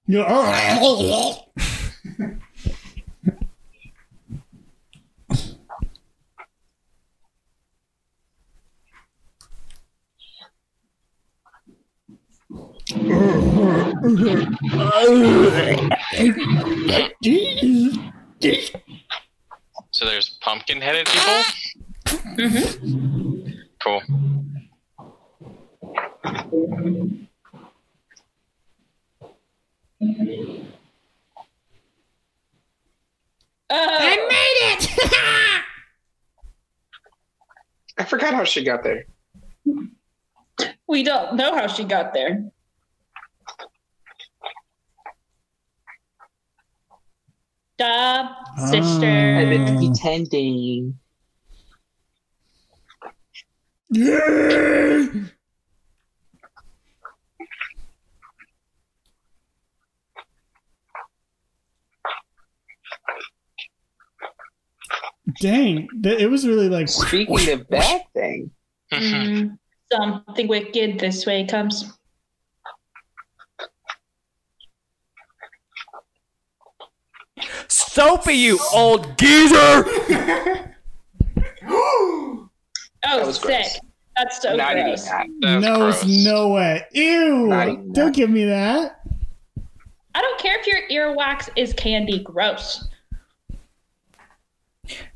[0.09, 0.81] Yeah.
[19.93, 21.43] So there's pumpkin headed people?
[22.37, 23.51] Mm-hmm.
[23.83, 24.03] Cool.
[33.71, 34.91] I made it.
[37.99, 39.07] I forgot how she got there.
[40.87, 42.51] We don't know how she got there.
[47.79, 48.29] Duh,
[48.71, 49.37] sister.
[49.39, 50.99] I've been pretending.
[53.91, 55.07] Yeah.
[65.41, 68.51] Dang, it was really like Speaking of that thing,
[68.93, 69.59] Mm,
[69.93, 71.93] something wicked this way comes.
[77.95, 79.85] Soapy, you old geezer!
[83.07, 83.45] Oh, was sick.
[83.45, 83.79] gross.
[84.17, 85.05] That's so not gross.
[85.05, 85.27] that.
[85.43, 86.05] That's no, gross.
[86.25, 86.83] no way.
[86.93, 87.49] Ew!
[87.51, 88.15] Don't that.
[88.15, 89.01] give me that.
[90.15, 90.81] I don't care if your
[91.15, 92.21] earwax is candy.
[92.21, 92.89] Gross.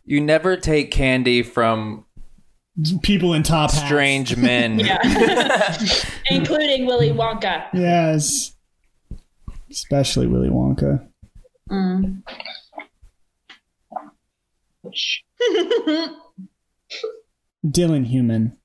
[0.04, 2.04] You never take candy from
[3.02, 3.84] People in top hats.
[3.84, 4.78] strange men.
[4.84, 5.78] Yeah.
[6.30, 7.68] Including Willy Wonka.
[7.72, 8.54] Yes,
[9.70, 11.08] especially Willy Wonka.
[11.70, 12.22] Mm.
[17.66, 18.57] Dylan Human.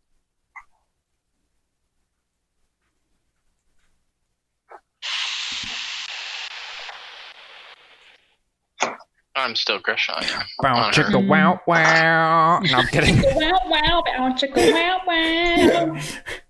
[9.36, 10.30] I'm still crushing on you.
[10.62, 12.60] Bow chicka wow wow.
[12.60, 13.22] No, I'm kidding.
[13.36, 16.00] wow, wow, bow, chicka, wow, wow.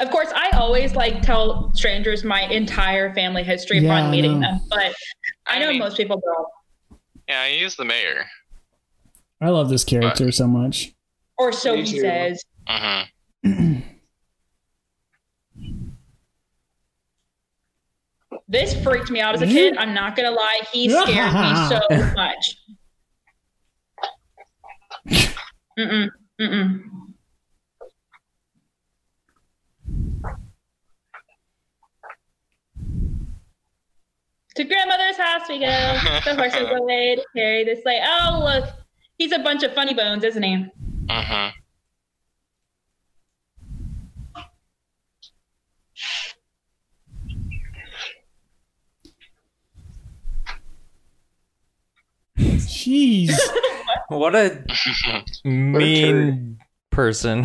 [0.00, 4.60] Of course, I always like tell strangers my entire family history Yeah, upon meeting them,
[4.68, 4.94] but
[5.46, 6.48] I I know mean- most people don't.
[7.28, 8.26] Yeah, he's the mayor.
[9.40, 10.92] I love this character so much.
[11.38, 12.00] Or so Me he too.
[12.00, 12.42] says.
[12.68, 13.02] hmm
[18.48, 19.76] This freaked me out as a kid.
[19.78, 21.80] I'm not gonna lie, he scared me so
[22.14, 22.56] much.
[25.78, 26.08] Mm-mm,
[26.40, 26.82] mm-mm.
[34.54, 35.66] To grandmother's house we go.
[35.66, 38.00] The horses are laid, carry this sleigh.
[38.04, 38.70] Oh look,
[39.18, 40.66] he's a bunch of funny bones, isn't he?
[41.10, 41.48] hmm
[52.38, 53.32] Jeez.
[54.08, 54.62] What a
[55.44, 56.58] mean
[56.90, 57.44] person.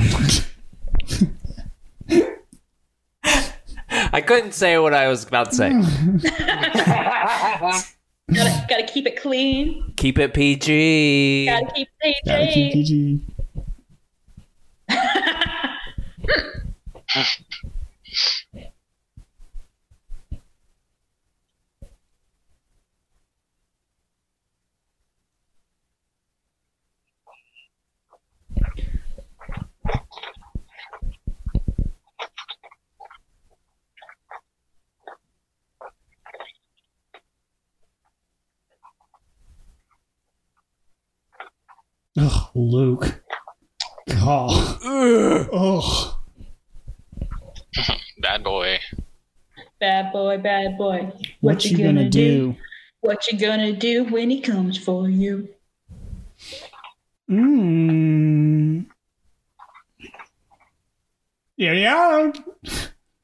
[4.20, 5.70] I couldn't say what I was about to say.
[8.32, 9.94] Gotta, gotta keep it clean.
[9.96, 11.46] Keep it PG.
[11.46, 13.22] Gotta keep it Gotta keep PG.
[42.20, 43.22] Ugh, Luke.
[44.10, 44.78] God.
[44.84, 46.16] Ugh.
[48.20, 48.80] Bad boy.
[49.80, 51.14] Bad boy, bad boy.
[51.40, 52.56] What, you gonna, do?
[53.00, 55.48] What you gonna do when he comes for you?
[57.30, 58.86] Mmm.
[61.56, 62.32] Yeah, yeah.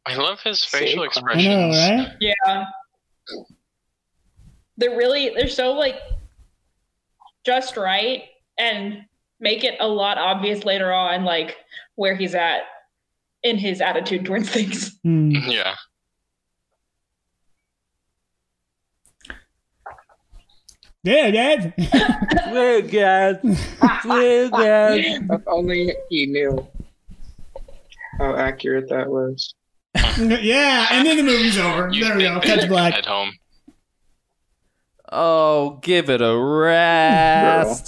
[0.05, 1.05] I love his Say facial it.
[1.05, 1.45] I expressions.
[1.45, 2.11] know, right?
[2.21, 2.65] Yeah.
[4.77, 5.95] They're really they're so like
[7.45, 8.23] just right
[8.57, 9.05] and
[9.39, 11.57] make it a lot obvious later on, like
[11.95, 12.61] where he's at
[13.43, 14.97] in his attitude towards things.
[15.03, 15.35] Hmm.
[15.47, 15.75] Yeah.
[21.03, 21.73] Yeah, Dad.
[22.51, 23.39] We're good.
[23.43, 25.05] We're good.
[25.29, 26.67] If only he knew
[28.17, 29.53] how accurate that was.
[29.95, 31.91] yeah, and then the movie's over.
[31.93, 32.39] You There we go.
[32.39, 32.95] Catch black.
[32.95, 33.33] At home.
[35.11, 37.87] Oh, give it a rest.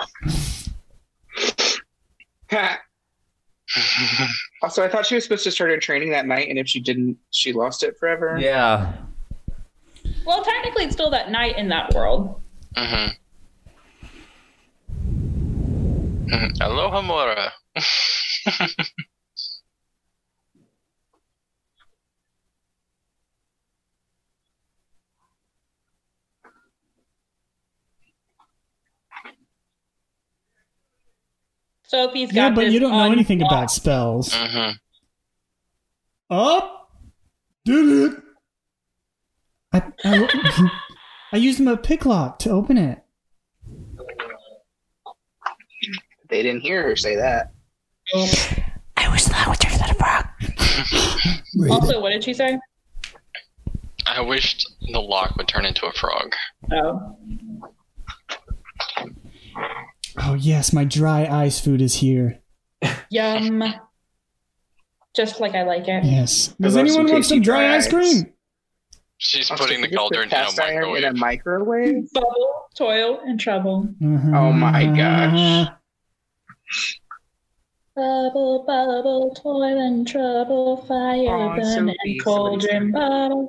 [4.62, 6.80] also, I thought she was supposed to start her training that night, and if she
[6.80, 8.36] didn't, she lost it forever.
[8.38, 8.92] Yeah.
[10.26, 12.40] Well, technically, it's still that night in that world.
[12.76, 13.08] hmm
[16.60, 17.50] Alohomora.
[31.92, 33.52] Sophie's got Yeah, but this you don't know on anything lock.
[33.52, 34.32] about spells.
[34.34, 34.70] hmm
[36.30, 36.90] Up.
[37.66, 38.22] Did it.
[39.74, 40.70] I, I,
[41.32, 43.02] I used my pick lock to open it.
[46.30, 47.52] They didn't hear her say that.
[48.14, 51.70] I was the wizard of the frog.
[51.70, 52.58] also, what did she say?
[54.06, 56.32] I wished the lock would turn into a frog.
[56.72, 57.16] Oh.
[60.18, 62.40] Oh yes, my dry ice food is here.
[63.10, 63.62] Yum.
[65.14, 66.04] Just like I like it.
[66.04, 66.54] Yes.
[66.60, 67.92] Does anyone some want some dry dry ice ice.
[67.92, 68.32] cream?
[69.18, 71.04] She's Also, putting the can you put cauldron in a microwave.
[71.04, 72.12] in a microwave.
[72.12, 73.88] Bubble, toil, and trouble.
[74.04, 74.30] Uh-huh.
[74.36, 75.68] Oh my gosh.
[77.94, 83.48] Bubble, bubble, toil, and trouble, fire, Aw, burn, Sophie, and cauldron, somebody's- bubble.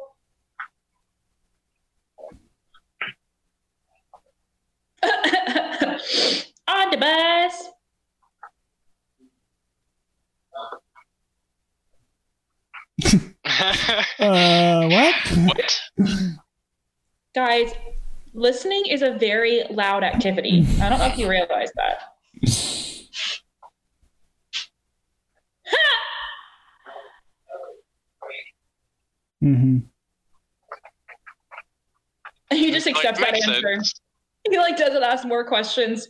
[6.83, 7.69] On the bus.
[14.19, 15.15] Uh, what?
[15.45, 15.81] what?
[17.35, 17.71] Guys,
[18.33, 20.65] listening is a very loud activity.
[20.81, 22.13] I don't know if you realize that.
[29.43, 29.77] mm-hmm.
[32.51, 33.61] He just Like, accepts that answer.
[33.61, 33.93] sense.
[34.49, 36.07] He like doesn't ask more questions.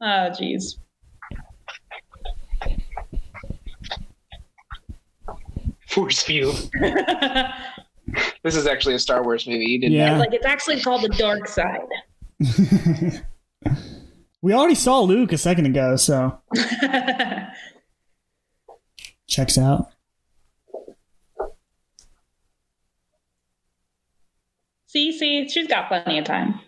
[0.00, 0.78] Oh, geez.
[5.88, 6.70] Force field.
[8.44, 9.64] This is actually a Star Wars movie.
[9.66, 10.16] You didn't Yeah.
[10.18, 11.80] like it's actually called the dark side.
[14.40, 16.38] we already saw Luke a second ago, so
[19.26, 19.90] checks out.
[24.86, 26.60] see, see, she's got plenty of time.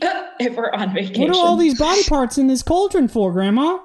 [0.40, 1.22] if we're on vacation.
[1.22, 3.78] What are all these body parts in this cauldron for, Grandma?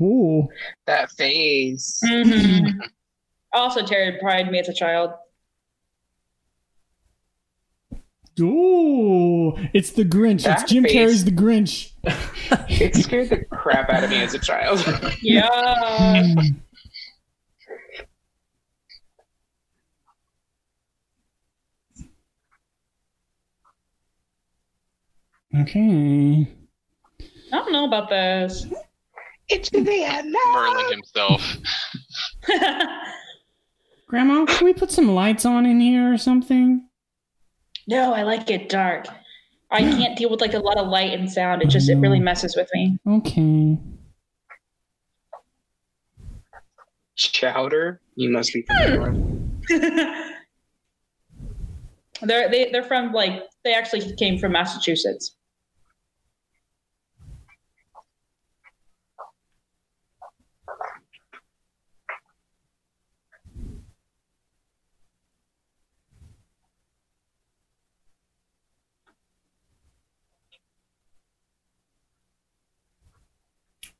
[0.00, 0.48] Ooh.
[0.86, 2.00] that face.
[2.04, 2.78] Mhm.
[3.52, 5.12] also terrified me as a child.
[8.40, 9.56] Ooh.
[9.72, 10.42] It's the Grinch.
[10.44, 10.92] That it's Jim face.
[10.94, 11.92] Carrey's the Grinch.
[12.68, 14.84] It scared the crap out of me as a child.
[15.22, 15.48] Yeah.
[25.60, 26.48] Okay.
[27.52, 28.66] I don't know about this.
[29.48, 31.56] it's the Merlin himself.
[34.08, 36.88] Grandma, can we put some lights on in here or something?
[37.86, 39.06] No, I like it dark.
[39.70, 41.62] I can't deal with like a lot of light and sound.
[41.62, 42.24] It just it really mm.
[42.24, 42.98] messes with me.
[43.06, 43.78] Okay.
[47.16, 48.00] Chowder.
[48.16, 49.16] You must be from North.
[52.22, 55.36] they're they, they're from like they actually came from Massachusetts.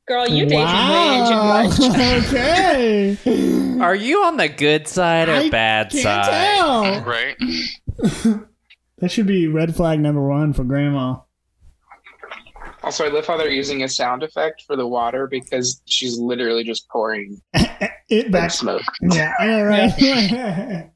[0.07, 1.63] Girl, you dating way too wow.
[1.63, 1.79] much.
[2.27, 3.17] okay.
[3.81, 6.55] Are you on the good side or I bad Can't side?
[6.55, 7.01] tell.
[7.03, 7.35] Right?
[8.99, 11.17] That should be red flag number one for Grandma.
[12.81, 16.63] Also, I love how they're using a sound effect for the water because she's literally
[16.63, 17.41] just pouring
[18.07, 18.51] It back.
[18.51, 18.83] smoke.
[19.01, 20.91] Yeah, yeah, right.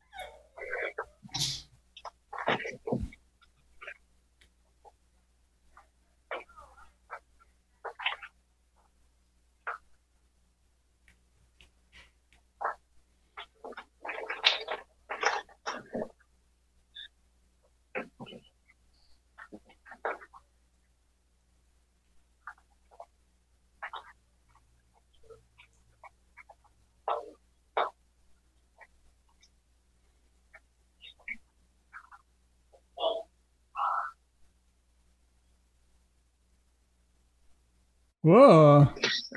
[38.21, 38.87] Whoa.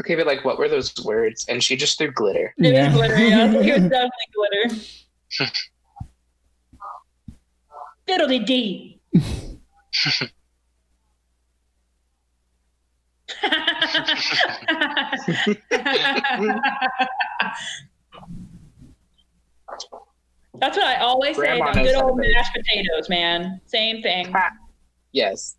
[0.01, 1.47] Okay, but like, what were those words?
[1.49, 2.53] And she just threw glitter.
[2.59, 2.87] It Yeah.
[2.89, 3.19] was glitter.
[3.19, 4.77] Yeah, it was definitely glitter.
[8.09, 9.01] Fiddly dee.
[20.59, 23.61] That's what I always say Grandma about good old mashed potatoes, man.
[23.67, 24.33] Same thing.
[25.15, 25.57] Yes.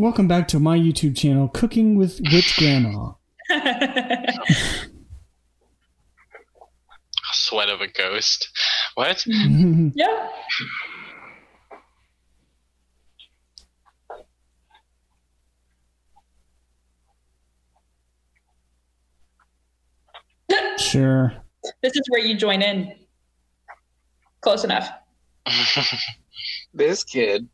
[0.00, 3.12] Welcome back to my YouTube channel, Cooking with Witch Grandma.
[7.32, 8.48] Sweat of a ghost.
[8.94, 9.22] What?
[9.26, 10.28] yeah.
[20.78, 21.34] sure.
[21.82, 22.94] This is where you join in.
[24.40, 24.88] Close enough.
[26.72, 27.46] This kid.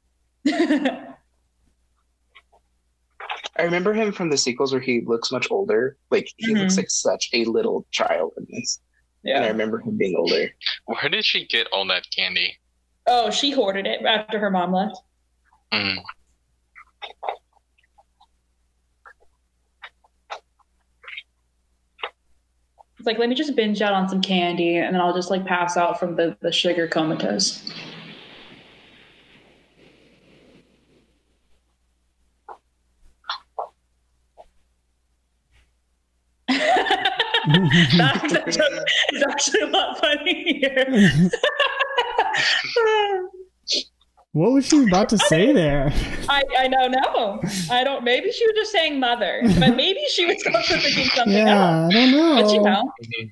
[3.58, 5.96] I remember him from the sequels where he looks much older.
[6.10, 6.78] Like he looks Mhm.
[6.78, 8.80] like such a little child in this.
[9.22, 9.36] Yeah.
[9.36, 10.50] And I remember him being older.
[10.84, 12.56] Where did she get all that candy?
[13.06, 14.96] Oh, she hoarded it after her mom left.
[15.72, 15.98] Mm.
[22.98, 25.44] It's like, let me just binge out on some candy and then I'll just like
[25.44, 27.62] pass out from the, the sugar comatose.
[37.46, 41.30] That, that joke is actually a lot funnier.
[44.32, 45.90] What was she about to say there?
[46.28, 47.40] I, I don't know.
[47.70, 48.04] I don't.
[48.04, 51.94] Maybe she was just saying mother, but maybe she was also thinking something Yeah, else.
[51.94, 52.42] I don't know.
[52.42, 52.92] But you know.
[53.02, 53.28] Mm-hmm.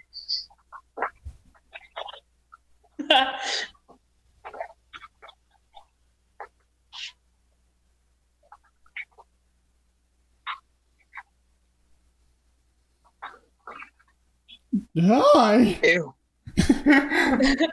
[14.96, 15.78] Hi.
[15.82, 16.14] Ew.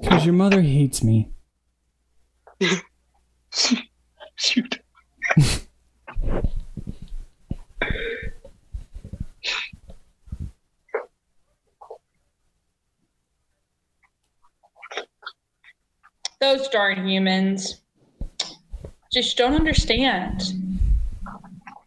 [0.00, 1.30] Because your mother hates me.
[4.36, 4.81] Shoot.
[16.52, 17.80] Those darn humans
[19.10, 20.42] just don't understand.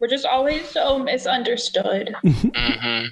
[0.00, 2.12] We're just always so misunderstood.
[2.24, 3.04] hmm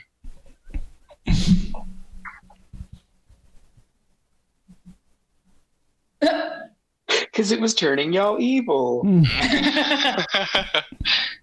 [7.08, 9.04] Because it was turning y'all evil,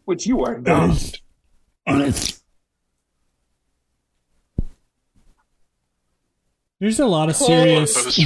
[0.04, 1.22] which you are not.
[6.82, 7.94] There's a lot of serious.
[7.94, 8.18] Those-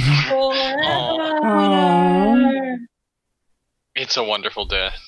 [3.94, 4.98] it's a wonderful death.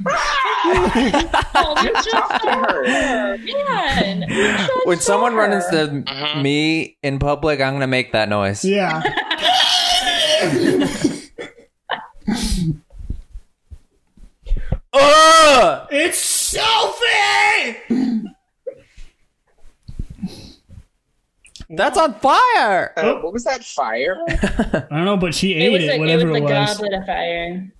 [0.00, 3.38] Oh, that's just Talk to her.
[3.38, 4.24] Man,
[4.84, 5.38] When someone her.
[5.38, 6.42] runs into Mhm.
[6.42, 8.64] me in public, I'm gonna make that noise.
[8.64, 9.02] Yeah.
[14.92, 15.86] Ugh!
[15.90, 17.76] It's Sophie!
[21.68, 22.94] That's on fire!
[22.96, 24.16] Uh, what was that fire?
[24.26, 26.44] I don't know, but she it ate was, it, a, it whatever was it a
[26.44, 26.78] was.
[26.78, 27.70] goblet of fire.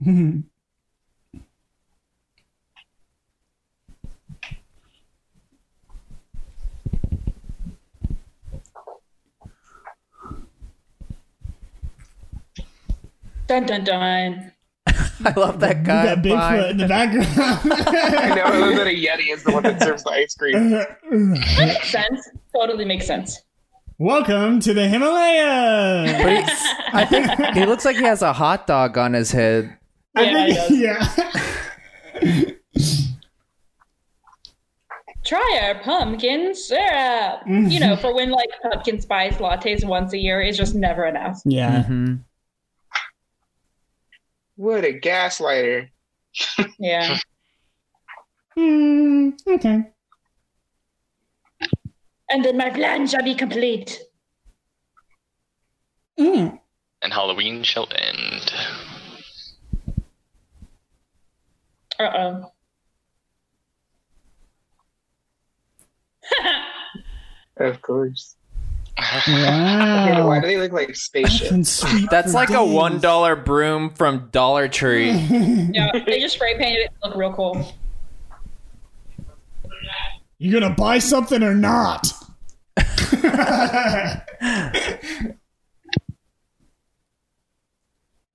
[13.46, 14.52] Dun dun dun.
[15.24, 16.14] I love that We guy.
[16.14, 17.64] got Bigfoot in the I background.
[18.36, 20.70] know I love that a Yeti is the one that serves the ice cream.
[20.70, 20.98] That
[21.58, 22.28] Makes sense.
[22.54, 23.40] Totally makes sense.
[23.98, 26.18] Welcome to the Himalaya.
[26.22, 26.44] But he,
[26.92, 29.76] I think he looks like he has a hot dog on his head.
[30.16, 31.18] I Yeah, he think, does.
[32.24, 32.50] yeah.
[35.24, 37.42] Try our pumpkin syrup.
[37.46, 41.40] You know, for when like pumpkin spice lattes once a year is just never enough.
[41.44, 41.84] Yeah.
[41.84, 42.20] Mhm.
[44.56, 45.88] What a gaslighter.
[46.78, 47.18] Yeah.
[48.54, 49.82] Mm, okay.
[52.28, 53.98] and then my plan shall be complete.
[56.18, 56.58] Mm.
[57.00, 58.52] And Halloween shall end.
[61.98, 62.52] Uh oh.
[67.56, 68.36] Of course.
[68.98, 71.82] Okay, why do they look like spaceships?
[72.10, 75.10] That's for like a one dollar broom from Dollar Tree.
[75.72, 77.74] Yeah, they just spray painted it to look real cool.
[80.38, 82.12] You gonna buy something or not?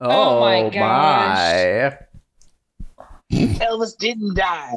[0.00, 0.70] Oh, oh my my.
[0.70, 1.94] gosh.
[3.32, 4.74] Elvis didn't die.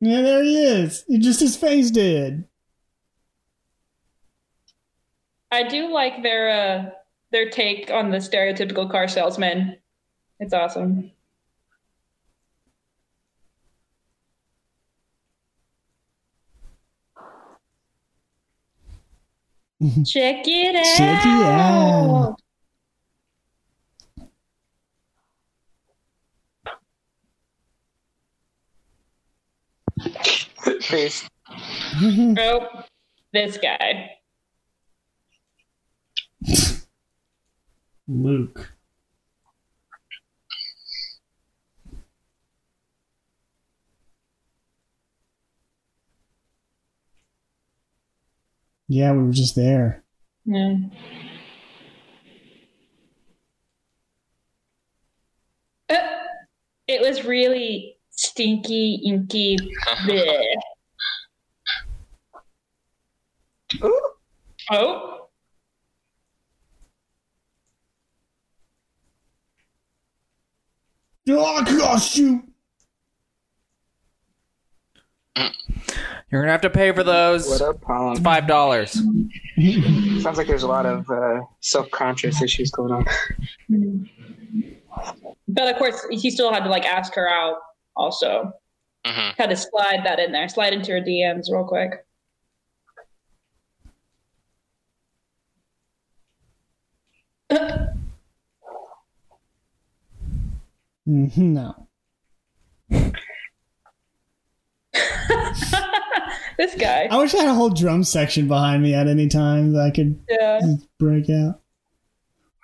[0.00, 1.04] yeah, there he is.
[1.18, 2.44] Just his face did.
[5.54, 6.90] I do like their uh
[7.30, 9.76] their take on the stereotypical car salesman.
[10.40, 11.12] It's awesome.
[20.04, 20.96] Check it out.
[20.96, 22.36] Check it out.
[30.82, 31.28] Face.
[32.38, 32.66] Oh,
[33.32, 34.10] this guy.
[38.06, 38.72] Luke.
[48.88, 50.04] Yeah, we were just there.
[50.44, 50.74] Yeah.
[55.88, 55.96] Uh,
[56.86, 59.56] it was really stinky, inky.
[60.06, 60.44] bleh.
[63.82, 64.10] Ooh.
[64.70, 65.23] Oh,
[71.28, 72.42] Oh, gosh, shoot.
[76.30, 77.48] You're gonna have to pay for those.
[77.48, 78.22] What up, Pollen?
[78.22, 78.92] Five dollars.
[80.22, 84.08] Sounds like there's a lot of uh, self-conscious issues going on.
[85.48, 87.56] but of course, he still had to like ask her out.
[87.96, 88.52] Also,
[89.06, 92.03] hmm had to slide that in there, slide into her DMs real quick.
[101.08, 101.88] Mm-hmm, no.
[106.58, 107.08] this guy.
[107.10, 109.90] I wish I had a whole drum section behind me at any time that I
[109.90, 110.60] could Yeah.
[110.98, 111.60] break out.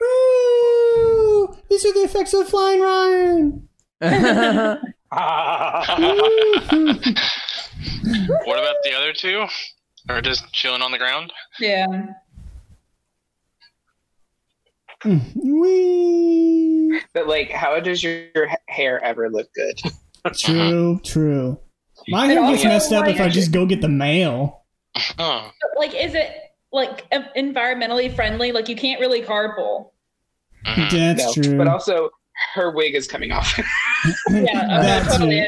[0.01, 1.57] Woo!
[1.69, 3.69] These are the effects of flying Ryan.
[8.45, 9.45] What about the other two?
[10.09, 11.33] Or just chilling on the ground?
[11.59, 11.87] Yeah.
[15.05, 17.01] Mm, wee.
[17.15, 19.81] But like, how does your, your hair ever look good?
[20.23, 20.35] Uh-huh.
[20.39, 21.59] True, true.
[22.09, 24.65] My hair gets messed up if I just go get the mail.
[24.95, 25.49] Uh-huh.
[25.49, 26.31] But, like, is it
[26.73, 28.53] like environmentally friendly?
[28.53, 29.93] Like, you can't really carpool.
[30.67, 30.91] mhm.
[30.91, 31.43] That's no.
[31.43, 31.57] true.
[31.57, 32.11] But also,
[32.55, 33.59] her wig is coming off.
[34.31, 35.47] Yeah, okay, uh, That totally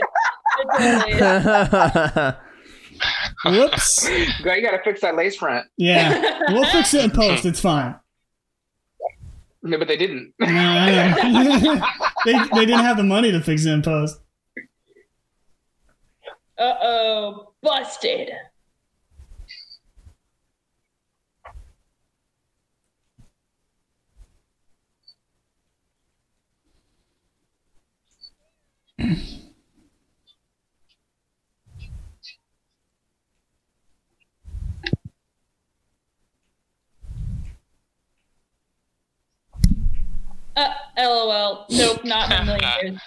[3.44, 3.53] It.
[3.53, 4.09] Whoops.
[4.42, 5.66] Girl, you gotta fix that lace front.
[5.76, 7.44] Yeah, we'll fix it in post.
[7.44, 7.94] It's fine.
[9.62, 10.34] No, but they didn't.
[10.40, 11.86] No, I know.
[12.24, 14.18] they they didn't have the money to fix it in post.
[16.58, 18.30] Uh oh, busted.
[40.55, 41.66] Uh, lol.
[41.70, 43.00] Nope, not in a million years.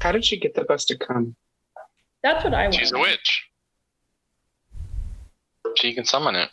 [0.00, 1.34] How did she get the bus to come?
[2.22, 2.74] That's what I want.
[2.74, 3.48] She's a witch.
[5.76, 6.50] She can summon it.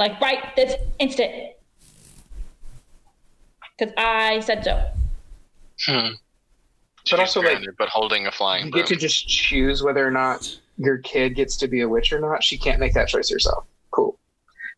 [0.00, 1.30] Like right this instant.
[3.78, 4.90] Because I said so.
[5.86, 6.12] Hmm.
[7.10, 10.58] But also, like, but holding a flying You get to just choose whether or not
[10.78, 12.42] your kid gets to be a witch or not.
[12.42, 13.66] She can't make that choice herself.
[13.90, 14.18] Cool.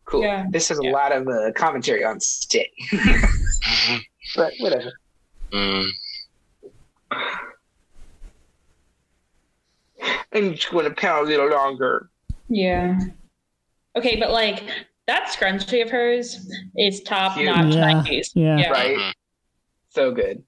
[0.03, 0.23] Cool.
[0.23, 0.45] Yeah.
[0.49, 0.89] This is Yeah.
[0.89, 2.73] a lot of uh, commentary on stick.
[2.91, 3.99] Mhm.
[4.35, 4.91] but whatever.
[5.53, 5.89] Mm.
[10.33, 12.09] I'm just going to pound a little longer.
[12.49, 12.99] Yeah.
[13.95, 14.63] Okay, but like
[15.07, 17.45] that scrunchie of hers is top Cute.
[17.45, 17.81] notch Yeah.
[17.93, 18.31] 90s.
[18.35, 18.57] Yeah.
[18.57, 18.69] Yeah.
[18.69, 18.97] Right?
[18.97, 19.13] Mhm.
[19.89, 20.43] So good.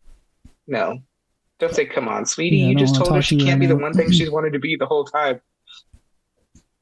[0.68, 1.00] No.
[1.60, 3.76] Don't say, "Come on, sweetie." Yeah, you just told her she to can't be the
[3.76, 5.42] one thing she's wanted to be the whole time.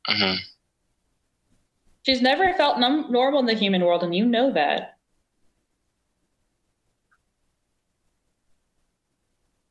[0.07, 0.35] hmm
[2.05, 4.97] She's never felt num- normal in the human world, and you know that.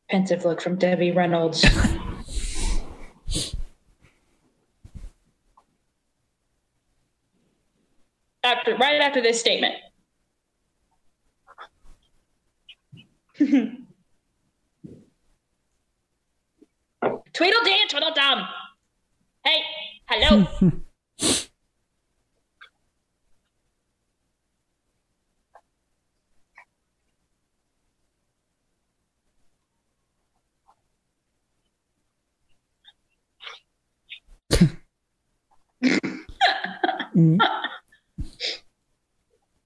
[0.09, 1.65] Pensive look from Debbie Reynolds.
[8.53, 9.75] after right after this statement.
[17.33, 18.47] Tweedledee and Tweedledum.
[19.45, 19.63] Hey,
[20.07, 20.47] hello.
[37.15, 37.39] Mm.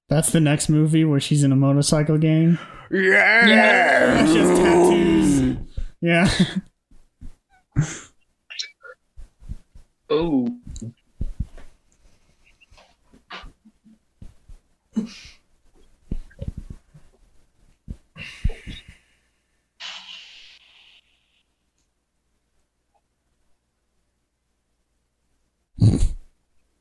[0.09, 2.59] That's the next movie where she's in a motorcycle gang.
[2.91, 4.27] Yeah.
[4.27, 5.57] She has tattoos.
[6.01, 6.31] Yeah.
[10.09, 10.47] Oh,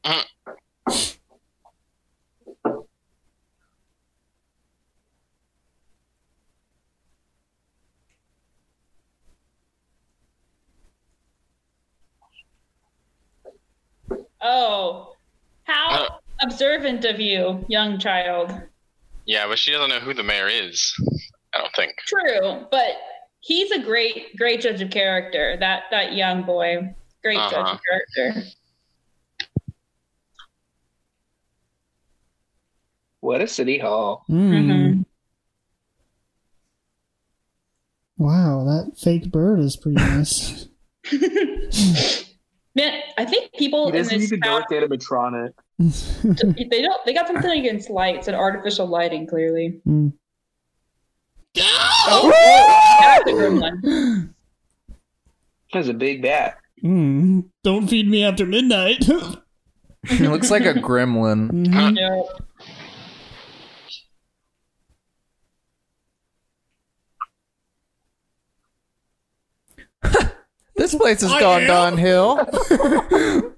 [0.04, 0.22] uh,
[14.48, 15.14] Oh,
[15.64, 18.52] how observant of you, young child.
[19.26, 20.94] Yeah, but she doesn't know who the mayor is.
[21.56, 21.94] I don't think.
[22.06, 22.92] True, but
[23.40, 25.58] he's a great, great judge of character.
[25.60, 26.94] That that young boy,
[27.24, 27.74] great judge Uh-huh.
[27.74, 27.80] of
[28.16, 28.44] character.
[33.22, 34.26] what a city hall!
[34.30, 34.52] Mm.
[34.52, 35.06] Mhm.
[38.18, 40.68] Wow, that fake bird is pretty nice.
[42.76, 45.50] Man, I think people He in doesn't this even town, know animatronic.
[46.70, 49.26] they don't they got something against lights and artificial lighting.
[49.28, 50.14] Clearly, Mm.
[51.56, 54.30] that's a gremlin.
[55.74, 56.58] That's a big bat.
[56.84, 57.46] Mm.
[57.64, 59.08] Don't feed me after midnight.
[59.08, 61.52] It looks like a gremlin.
[61.52, 62.30] No.
[70.96, 71.68] This place has I gone am.
[71.68, 73.52] downhill.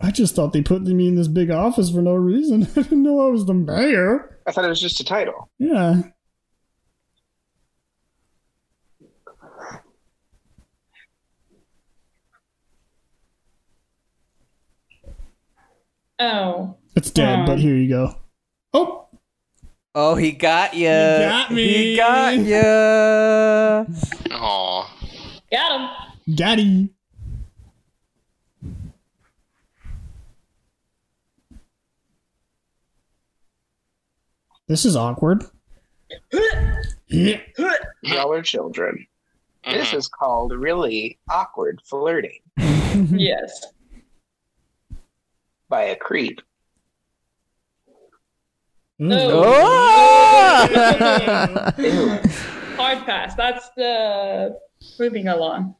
[0.00, 2.64] I just thought they put me in this big office for no reason.
[2.76, 4.38] I didn't know I was the mayor.
[4.46, 5.50] I thought it was just a title.
[5.58, 6.02] Yeah.
[16.18, 17.46] Oh, It's dead, Aw.
[17.46, 18.14] but um, here you go.
[18.74, 19.07] Oh,
[19.94, 20.86] Oh, he got you.
[20.88, 21.66] got me.
[21.66, 22.56] He got you.
[24.32, 24.94] Aw.
[25.50, 26.34] got him.
[26.36, 26.90] daddy.
[34.66, 35.44] This is awkward.
[37.08, 37.40] Yeah.
[38.02, 39.06] Y'all are children.
[39.64, 39.94] This Mhm.
[39.98, 43.66] is called really awkward flirting Yes.
[45.68, 46.40] by a creep.
[49.00, 49.12] Mm.
[49.12, 49.42] Oh.
[50.70, 51.72] Oh!
[51.78, 52.08] Ew.
[52.76, 53.34] Hard pass.
[53.34, 54.58] That's the
[54.98, 55.74] moving along.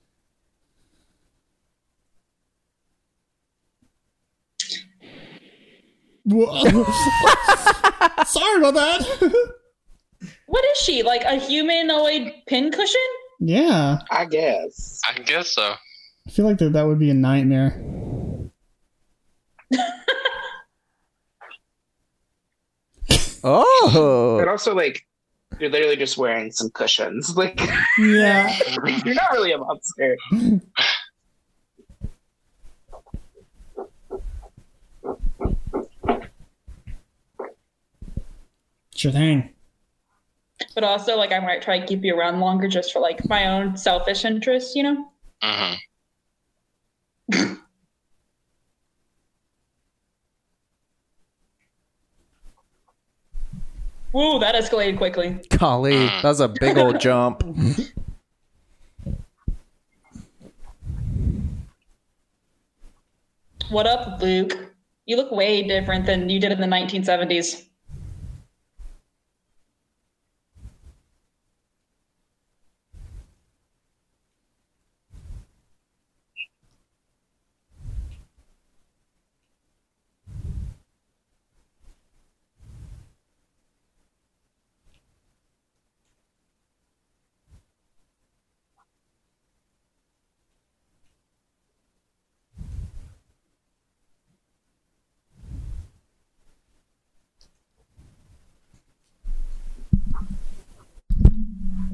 [6.24, 6.62] Whoa.
[8.24, 9.50] Sorry about that.
[10.46, 11.02] What is she?
[11.02, 13.00] Like a humanoid pincushion?
[13.40, 15.00] yeah, I guess.
[15.08, 15.74] I guess so.
[16.26, 17.82] I feel like that that would be a nightmare.
[23.44, 24.36] Oh.
[24.38, 25.04] But also, like,
[25.58, 27.32] you're literally just wearing some cushions.
[27.36, 27.60] Like,
[27.98, 28.56] Yeah.
[29.04, 30.16] you're not really a monster.
[38.94, 39.50] Sure thing.
[40.74, 43.46] But also, like, I might try to keep you around longer just for like my
[43.48, 45.08] own selfish interests, you know?
[45.42, 45.74] hmm
[54.12, 55.38] Woo, that escalated quickly.
[55.50, 56.22] Golly, mm.
[56.22, 57.42] that was a big old jump.
[63.70, 64.74] What up, Luke?
[65.04, 67.67] You look way different than you did in the 1970s.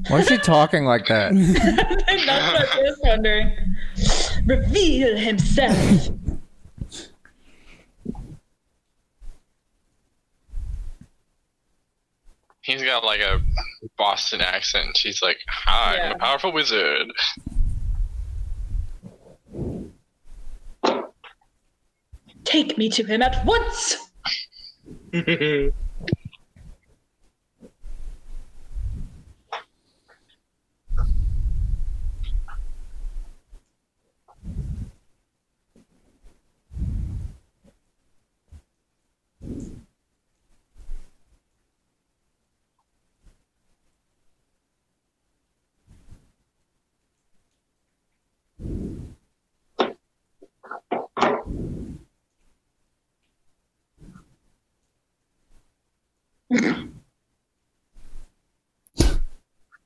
[0.07, 1.33] Why is she talking like that?
[2.25, 3.75] That's what I was wondering.
[4.45, 6.09] Reveal himself.
[12.61, 13.41] He's got like a
[13.97, 14.97] Boston accent.
[14.97, 17.11] She's like, "Hi, I'm a powerful wizard."
[22.43, 23.97] Take me to him at once.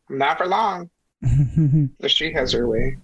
[0.09, 0.89] Not for long.
[1.99, 2.97] The street has her way.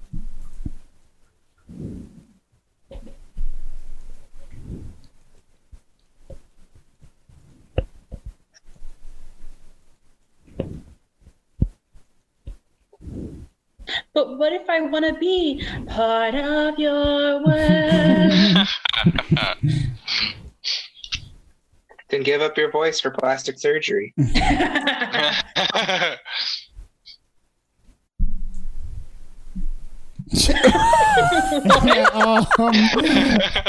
[14.14, 18.68] But what if I want to be part of your world?
[22.10, 24.14] Then give up your voice for plastic surgery.
[31.86, 32.46] Yeah, um,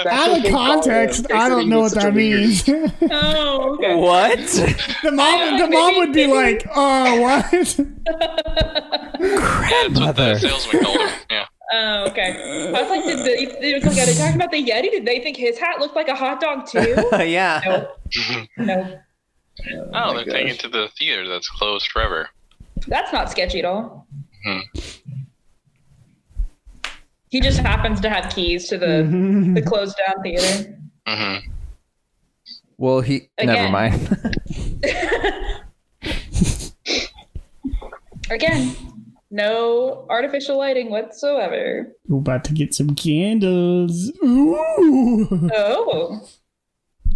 [0.09, 1.31] out of context.
[1.33, 2.65] I don't know what that a weird- means.
[2.65, 3.95] the oh, okay.
[3.95, 4.39] What?
[5.15, 7.51] mom, the mom would be like, "Uh, what?"
[9.21, 11.11] That's what the salesman called him.
[11.31, 11.47] Yeah.
[11.73, 12.73] Oh, okay.
[12.75, 14.91] I was like, did they, they, was like, are they talking about the Yeti?
[14.91, 16.95] Did they think his hat looked like a hot dog too?
[17.25, 17.61] yeah.
[17.65, 17.89] Nope.
[18.59, 18.87] Nope.
[19.93, 22.29] Oh, my they're taking it to the theater that's closed forever.
[22.87, 24.07] That's not sketchy at all.
[24.45, 24.61] Hmm.
[27.29, 29.03] He just happens to have keys to the
[29.55, 30.79] the closed down theater.
[31.09, 31.37] hmm
[32.79, 33.29] Well, he.
[33.43, 34.09] Never mind.
[38.31, 38.75] Again,
[39.31, 41.93] no artificial lighting whatsoever.
[42.09, 44.11] We're about to get some candles.
[44.23, 45.51] Ooh.
[45.55, 46.29] Oh.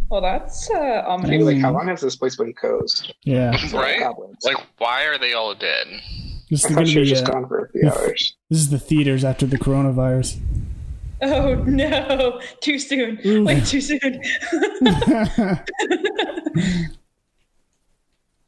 [0.09, 1.43] Well, that's uh, ominous.
[1.45, 3.15] like, how long has this place been closed?
[3.25, 4.01] Yeah, Right?
[4.43, 5.87] Like, why are they all dead?
[6.51, 7.05] This is gonna be.
[7.05, 8.37] just Uh, gone for a few hours.
[8.51, 10.39] this is the theaters after the coronavirus.
[11.23, 12.41] Oh no!
[12.61, 13.19] Too soon.
[13.27, 13.45] Ooh.
[13.45, 14.01] Wait, too soon.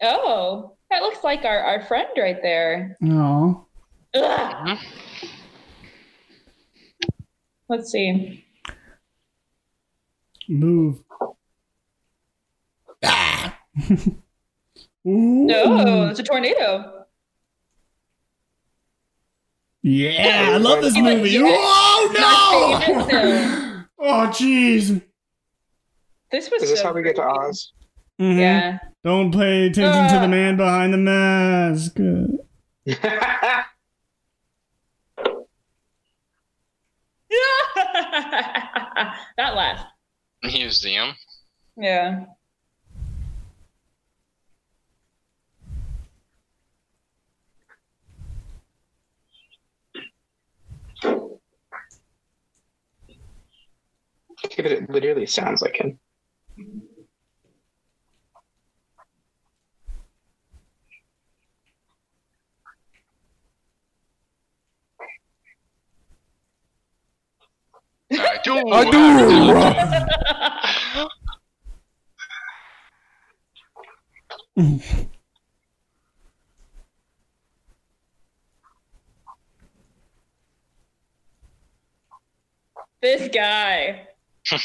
[0.03, 2.97] oh, that looks like our, our friend right there.
[3.05, 3.67] Oh,
[7.69, 8.45] Let's see.
[10.49, 10.99] move.
[13.05, 13.59] Ah.
[15.05, 17.02] No, it's a tornado.
[19.83, 21.31] Yeah, I love this He's movie.
[21.31, 21.43] yeah.
[21.45, 23.79] Oh no!
[24.05, 25.01] Oh jeez.
[26.33, 26.63] This was.
[26.65, 27.39] Is this so how we get to creepy.
[27.39, 27.73] Oz?
[28.21, 28.39] Mhm.
[28.39, 28.79] Yeah.
[29.05, 30.21] Don't pay attention to Ah.
[30.23, 31.97] the man behind the mask.
[39.37, 39.85] that laugh.
[40.43, 41.15] Museum.
[41.77, 42.25] Yeah.
[54.43, 55.99] But it literally sounds like him.
[68.13, 68.69] I do.
[68.71, 69.13] I do.
[83.01, 84.12] This guy.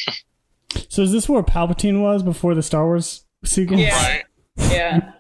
[0.90, 3.80] So is this where Palpatine was before the Star Wars sequel?
[3.80, 3.96] Yeah.
[3.96, 4.24] Right?
[4.70, 5.12] Yeah.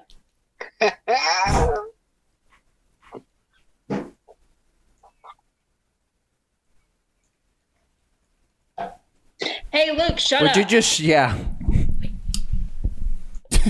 [9.71, 10.57] Hey, Luke, shut Would up.
[10.57, 10.99] you just.
[10.99, 11.37] Yeah.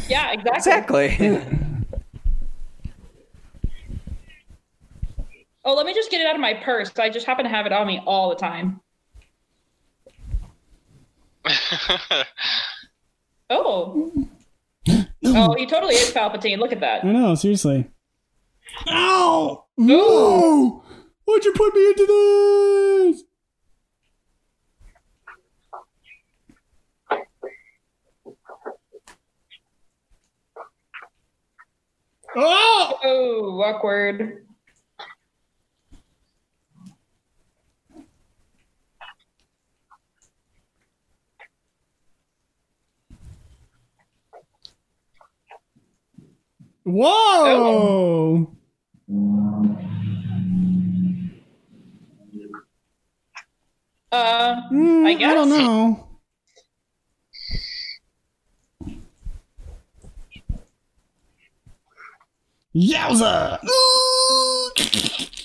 [0.07, 1.05] yeah, exactly.
[1.05, 1.41] Exactly.
[5.65, 6.97] Oh, let me just get it out of my purse.
[6.97, 8.79] I just happen to have it on me all the time.
[13.49, 14.11] Oh.
[15.25, 16.57] oh, he totally is Palpatine.
[16.57, 17.05] Look at that.
[17.05, 17.89] I know, seriously.
[18.89, 19.65] Ow!
[19.77, 20.83] No!
[21.25, 23.23] Why'd you put me into this?
[32.35, 32.99] Oh!
[33.03, 34.46] Oh, awkward.
[46.87, 48.55] Whoa!
[54.09, 56.07] Uh, Mm, I I don't know.
[62.73, 63.59] Yowza!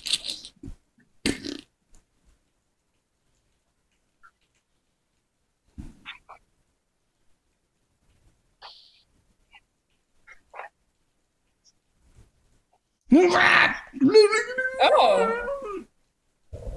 [14.82, 15.48] oh.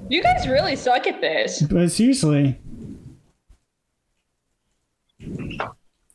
[0.10, 1.62] You guys really suck at this.
[1.62, 2.60] But seriously.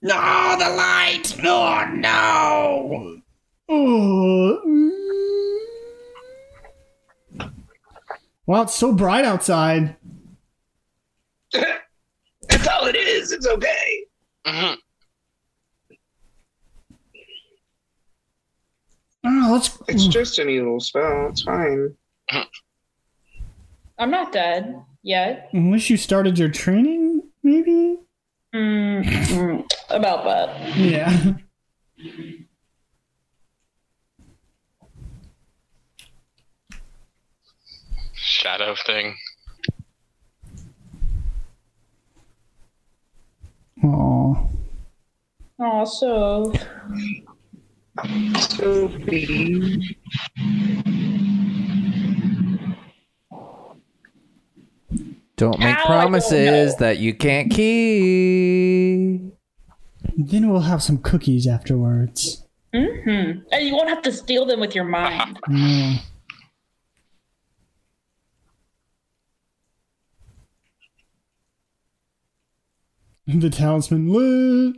[0.02, 1.34] No, the light!
[1.42, 3.20] No, no!
[3.68, 4.90] Oh.
[8.46, 9.96] Wow, it's so bright outside.
[11.52, 13.32] That's all it is.
[13.32, 14.04] It's okay.
[14.46, 14.76] Mhm.
[19.24, 19.78] Oh, let's.
[19.88, 21.28] It's just an evil spell.
[21.28, 21.94] It's fine.
[23.98, 25.50] I'm not dead yet.
[25.52, 27.98] Unless you started your training, maybe?
[28.54, 30.76] Mm, about that.
[30.76, 31.34] Yeah.
[38.14, 39.16] Shadow thing.
[43.84, 44.46] Aw.
[45.62, 46.52] Oh,
[48.04, 49.96] so Sophie.
[55.36, 55.70] Don't make How?
[55.70, 59.32] I don't promises that you can't keep.
[60.16, 62.44] Then we'll have some cookies afterwards.
[62.74, 63.40] Mm-hmm.
[63.50, 65.38] And you won't have to steal them with your mind.
[65.48, 65.96] No.
[73.38, 74.76] The talisman lit.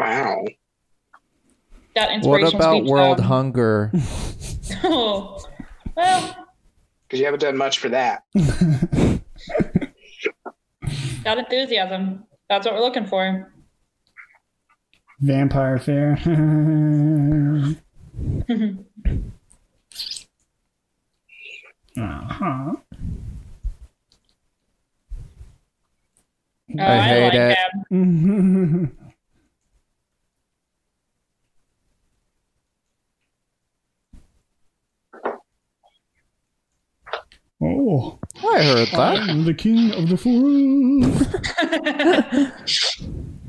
[0.00, 0.44] Wow.
[1.94, 3.92] That What about world hunger?
[4.84, 5.44] Oh,
[5.96, 6.46] well,
[7.02, 8.22] Because you haven't done much for that.
[11.24, 12.24] got enthusiasm.
[12.48, 13.52] That's what we're looking for.
[15.20, 16.12] Vampire fair.
[21.98, 22.72] uh-huh.
[26.78, 27.58] Oh, I hate like
[27.90, 28.96] it.
[37.70, 39.20] Oh, I heard that.
[39.28, 41.26] I'm the king of the forest.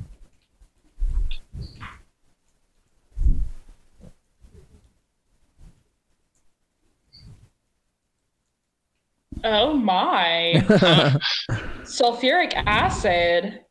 [9.43, 10.53] Oh my.
[11.84, 13.61] Sulfuric acid.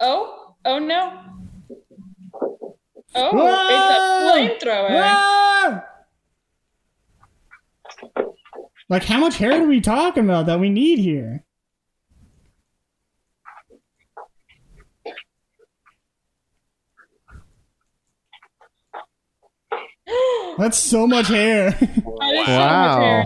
[0.00, 1.20] Oh, oh no.
[3.14, 5.84] Oh, it's a flamethrower.
[8.88, 11.44] Like, how much hair are we talking about that we need here?
[20.60, 21.70] That's so much hair.
[21.80, 23.00] That is so much Wow.
[23.00, 23.24] hair.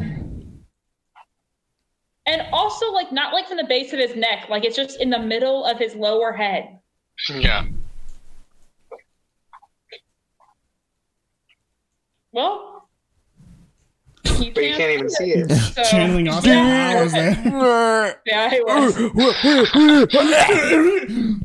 [2.27, 5.11] And also, like, not like from the base of his neck, like it's just in
[5.11, 6.79] the middle of his lower head.
[7.29, 7.67] Yeah.
[12.33, 12.89] Well,
[14.39, 15.51] you But you can't even see it.
[15.51, 18.21] So, Channeling Austin yeah, Powers there.
[18.27, 18.97] yeah, he was.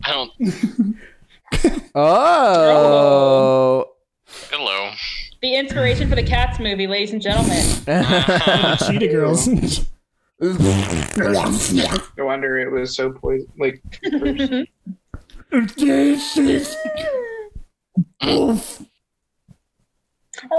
[0.04, 0.32] I don't.
[1.96, 3.86] Oh.
[4.52, 4.92] Hello.
[5.42, 7.64] The inspiration for the Cats movie, ladies and gentlemen.
[8.88, 9.86] Cheetah girls.
[10.42, 13.48] No wonder it was so poison.
[13.60, 13.84] Like,
[15.52, 16.78] this is.
[18.26, 18.82] Oof.
[20.50, 20.56] Uh,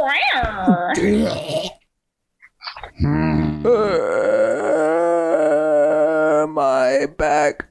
[6.46, 7.70] my back.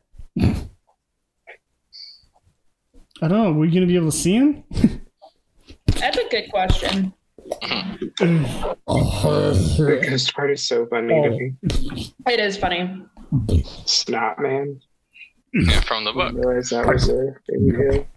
[3.21, 3.49] I don't know.
[3.49, 4.63] Are we going to be able to see him?
[5.99, 7.13] That's a good question.
[8.17, 11.53] The ghost part is so funny to me.
[12.27, 13.01] It is funny.
[13.85, 14.79] Snot man.
[15.53, 16.31] Yeah, from the book.
[16.31, 18.07] didn't realize that was a baby hill.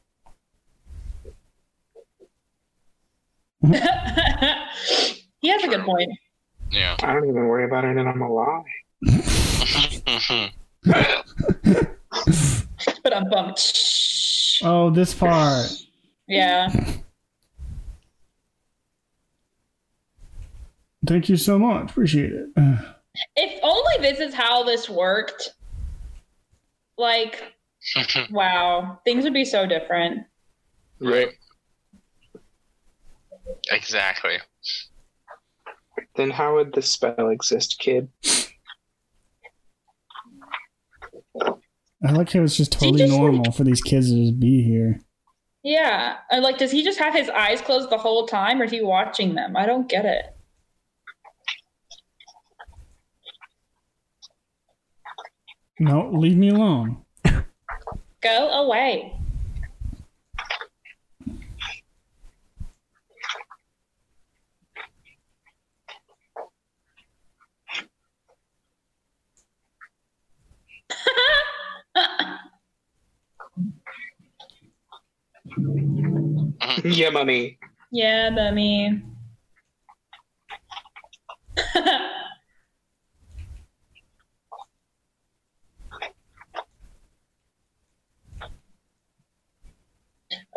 [5.40, 6.10] he has a good point.
[6.70, 6.96] Yeah.
[7.02, 8.64] I don't even worry about it and I'm alive.
[13.04, 13.56] But I'm bummed.
[14.64, 15.68] Oh, this part.
[16.28, 16.68] Yeah.
[21.06, 21.90] Thank you so much.
[21.90, 22.48] Appreciate it.
[22.56, 22.76] Uh,
[23.36, 25.54] if only this is how this worked.
[26.96, 27.42] Like,
[28.30, 30.26] wow, things would be so different.
[31.00, 31.30] Right.
[33.70, 34.38] exactly.
[36.16, 38.08] Then how would the spell exist, kid?
[42.04, 44.62] I like how it's just totally just, like- normal for these kids to just be
[44.62, 45.00] here.
[45.64, 46.16] Yeah.
[46.30, 48.82] And like, does he just have his eyes closed the whole time or is he
[48.82, 49.56] watching them?
[49.56, 50.24] I don't get it.
[55.82, 56.96] No, leave me alone.
[58.20, 59.18] Go away.
[76.84, 77.58] yeah, mummy.
[77.90, 79.02] yeah, mummy.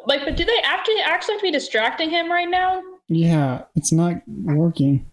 [0.07, 2.81] like, but do they actually actually have to be distracting him right now?
[3.07, 5.09] Yeah, it's not working.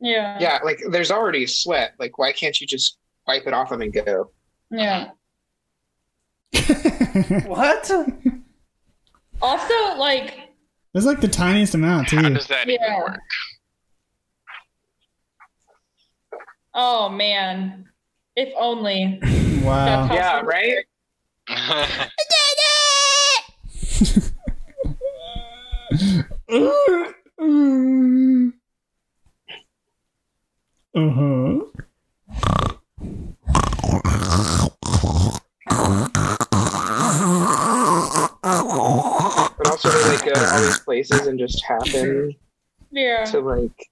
[0.00, 0.38] Yeah.
[0.40, 1.94] Yeah, like there's already sweat.
[1.98, 4.30] Like, why can't you just wipe it off him and go?
[4.70, 5.10] Yeah.
[7.46, 7.90] What?
[9.42, 10.50] Also, like,
[10.94, 12.34] It's like the tiniest amount How too.
[12.34, 12.74] does that Yeah.
[12.74, 13.18] even work?
[16.74, 17.86] oh man,
[18.36, 19.20] if only.
[19.62, 20.12] Wow.
[20.12, 20.84] Yeah, right?
[25.98, 26.22] Uh
[30.94, 31.58] huh.
[39.58, 42.34] But also they like go to all these places and just happen
[42.90, 43.24] Yeah.
[43.24, 43.88] to like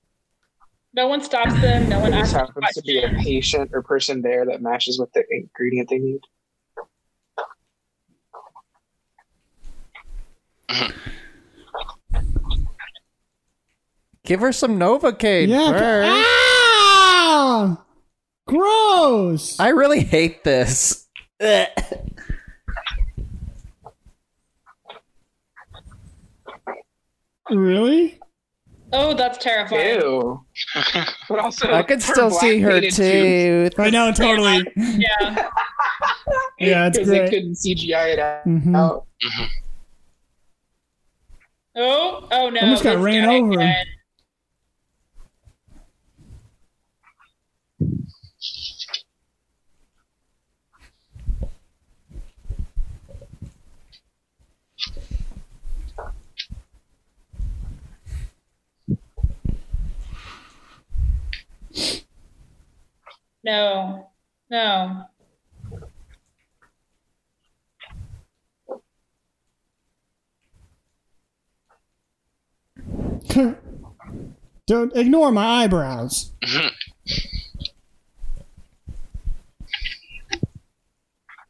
[0.95, 1.89] No one stops them.
[1.89, 4.62] No one there asks just them happens to be a patient or person there that
[4.62, 6.20] matches with the ingredient they need.
[14.27, 15.73] Give her some Novocaine Yeah.
[15.73, 16.11] first.
[16.11, 17.85] Ah!
[18.47, 19.59] Gross.
[19.59, 21.07] I really hate this.
[21.40, 21.69] Ugh.
[27.51, 28.19] really?
[28.93, 30.01] Oh, that's terrifying.
[30.01, 30.44] Ew.
[31.28, 32.94] But also, I could still see her black painted
[33.73, 33.81] tooth.
[33.81, 34.65] I know, totally.
[34.77, 35.51] Yeah.
[36.59, 38.47] Yeah, it's because they couldn't CGI it out.
[38.47, 38.74] Mhm.
[41.77, 42.61] Oh, oh no.
[42.61, 43.53] I Almost got this ran over.
[43.53, 43.86] again.
[63.47, 64.10] No.
[64.51, 65.05] No.
[74.66, 76.32] Don't ignore my eyebrows.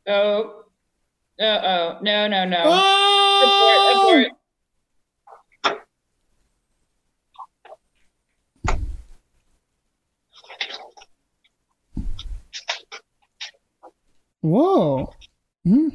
[0.09, 0.63] Oh.
[1.41, 1.99] Uh oh.
[2.01, 2.63] No, no, no.
[2.65, 4.07] Oh!
[4.07, 4.39] Abort, abort.
[14.47, 15.13] Whoa.
[15.65, 15.89] Hmm.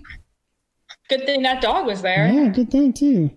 [1.07, 2.27] Good thing that dog was there.
[2.27, 3.31] Yeah, good thing too.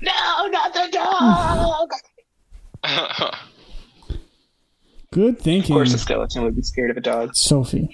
[0.00, 1.90] No, not the dog.
[5.12, 5.38] Good thinking.
[5.38, 7.34] of thinking, course, a skeleton would be scared of a dog.
[7.34, 7.88] Sophie.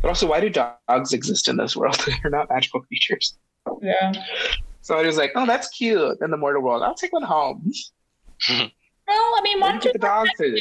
[0.00, 1.98] But also, why do dogs exist in this world?
[2.22, 3.36] They're not magical creatures.
[3.82, 4.12] Yeah.
[4.80, 6.18] So I was like, oh, that's cute.
[6.22, 7.70] In the mortal world, I'll take one home.
[9.12, 10.58] Well, I mean, Let me monsters get the dog food.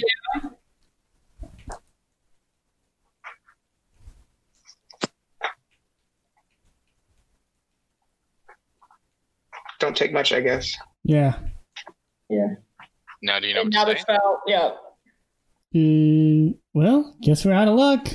[9.80, 10.76] Don't take much, I guess.
[11.03, 11.38] Yeah.
[12.30, 12.48] Yeah.
[13.23, 14.02] Now do you know And what now to the say?
[14.03, 14.41] spell.
[14.48, 14.72] Yeah.
[15.73, 18.07] Uh, well, guess we're out of luck.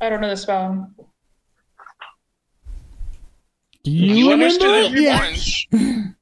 [0.00, 0.90] I don't know the spell.
[3.90, 4.92] Do you, You remember understood it?
[4.94, 5.18] it Yeah.
[5.18, 5.66] once.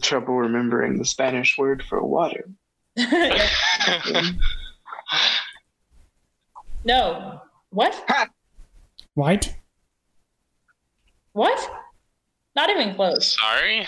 [0.00, 2.48] Trouble remembering the Spanish word for water.
[6.84, 7.40] no.
[7.70, 8.04] What?
[9.14, 9.54] White?
[11.32, 11.70] What?
[12.56, 13.36] Not even close.
[13.38, 13.86] Sorry.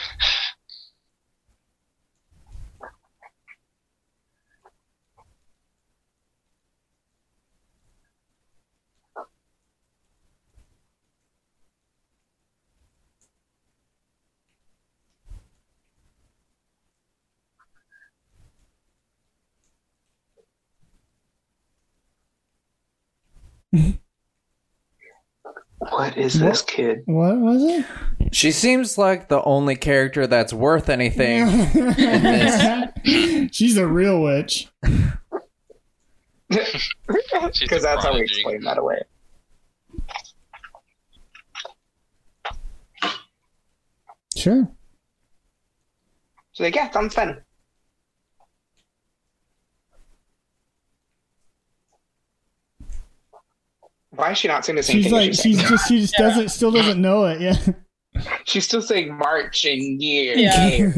[25.79, 27.03] What is this kid?
[27.07, 27.85] What was it?
[28.33, 31.47] She seems like the only character that's worth anything.
[33.53, 34.69] She's a real witch.
[36.49, 39.03] Because that's how we explain that away.
[44.37, 44.71] Sure.
[46.53, 47.43] So like, yeah, sounds fun.
[54.17, 55.03] Why is she not saying the same thing?
[55.03, 55.21] She's thing?
[55.21, 57.41] like as she's just she just doesn't still doesn't know it.
[57.41, 57.57] Yeah.
[58.45, 60.37] she's still saying March and year.
[60.37, 60.91] Yeah.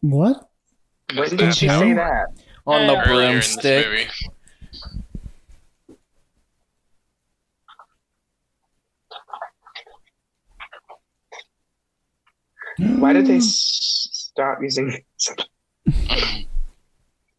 [0.00, 0.48] what?
[1.14, 2.26] When did she say that?
[2.66, 4.10] On the Earlier in this broomstick.
[12.78, 13.38] Why did they mm.
[13.38, 15.02] s- stop using?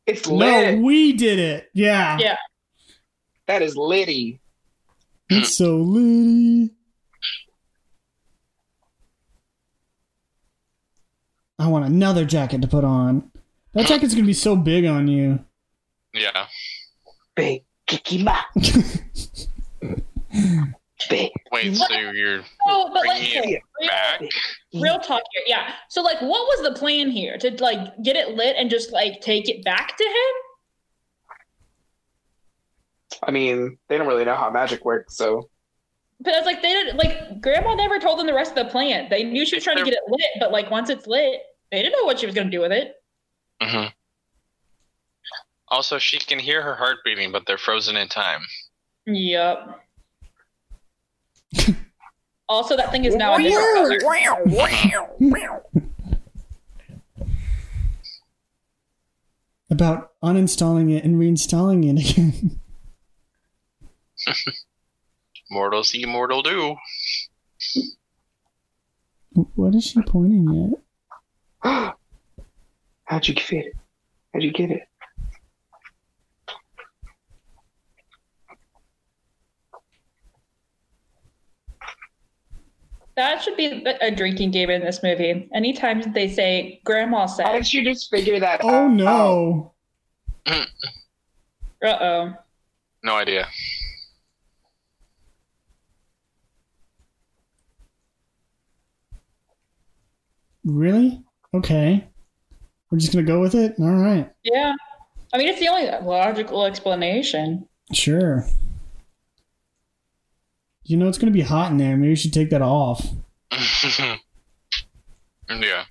[0.06, 1.70] it's No, we did it.
[1.74, 2.18] Yeah.
[2.20, 2.38] Yeah.
[3.48, 4.42] That is litty.
[5.30, 6.74] It's so litty.
[11.58, 13.32] I want another jacket to put on.
[13.74, 15.40] That jacket's gonna be so big on you.
[16.14, 16.48] Yeah.
[17.36, 18.40] Big kikima.
[21.10, 21.32] Big.
[21.52, 24.22] Wait, so you're Oh, but like, bringing it back?
[24.74, 25.44] Real talk here.
[25.48, 25.74] Yeah.
[25.90, 27.38] So, like, what was the plan here?
[27.38, 30.34] To like get it lit and just like take it back to him?
[33.24, 35.50] I mean, they don't really know how magic works, so
[36.20, 39.08] But it's like they didn't like Grandma never told them the rest of the plan.
[39.10, 41.42] They knew she was trying to get it lit, but like once it's lit,
[41.72, 42.94] they didn't know what she was gonna do with it.
[43.62, 43.86] hmm
[45.70, 48.42] Also, she can hear her heart beating, but they're frozen in time.
[49.06, 49.80] Yep.
[52.50, 54.00] also, that thing is now a different color.
[59.72, 62.60] About uninstalling it and reinstalling it again.
[65.52, 66.76] Mortal see, mortal do.
[69.56, 70.80] what is she pointing
[71.64, 71.96] at?
[73.06, 73.74] how'd you get it?
[74.34, 74.89] How'd you get it?
[83.20, 85.50] That should be a a drinking game in this movie.
[85.54, 88.72] Anytime they say Grandma said How said, did you just figure that out?
[88.72, 88.92] Oh out?
[88.92, 89.74] no.
[91.84, 92.34] "Uh oh."
[93.04, 93.46] No idea.
[100.64, 101.22] Really?
[101.54, 102.08] Okay.
[102.90, 103.76] We're just gonna go with it?
[103.82, 104.32] Alright.
[104.44, 104.76] Yeah.
[105.34, 107.68] I mean, it's the only logical explanation.
[107.92, 108.46] Sure.
[110.90, 111.96] You know it's gonna be hot in there.
[111.96, 113.06] Maybe you should take that off.
[115.48, 115.86] yeah.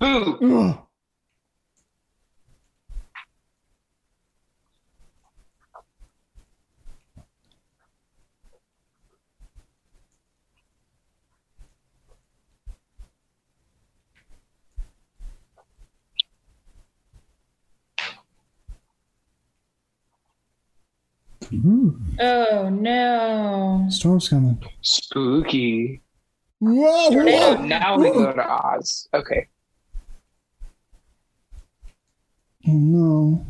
[0.00, 0.38] Boo!
[0.60, 0.78] Ugh.
[21.64, 23.86] Ooh, Oh no.
[23.90, 24.62] storm's coming.
[24.82, 26.00] Spooky.
[26.60, 27.10] Whoa!
[27.10, 27.54] Whoa.
[27.64, 29.08] now we go to Oz.
[29.14, 29.48] Okay.
[32.66, 33.46] Oh no!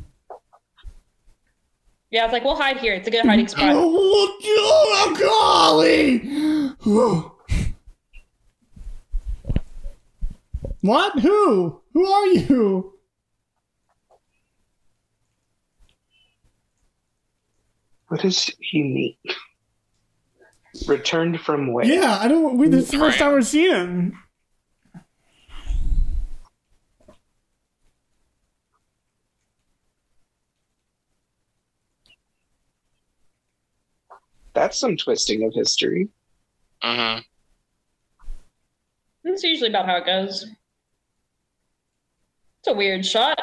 [2.11, 2.95] Yeah, it's like we'll hide here.
[2.95, 3.73] It's a good hiding spot.
[3.75, 6.19] Oh, oh, golly!
[6.85, 7.31] Whoa.
[10.81, 11.19] What?
[11.21, 11.81] Who?
[11.95, 12.94] Who are you?
[18.15, 19.35] What is unique?
[20.87, 21.85] Returned from where?
[21.85, 22.57] Yeah, I don't.
[22.57, 24.19] We, this is the first time we've seen him.
[34.53, 36.09] That's some twisting of history.
[36.83, 37.21] Uh huh.
[39.25, 40.47] That's usually about how it goes.
[42.61, 43.41] It's a weird shot.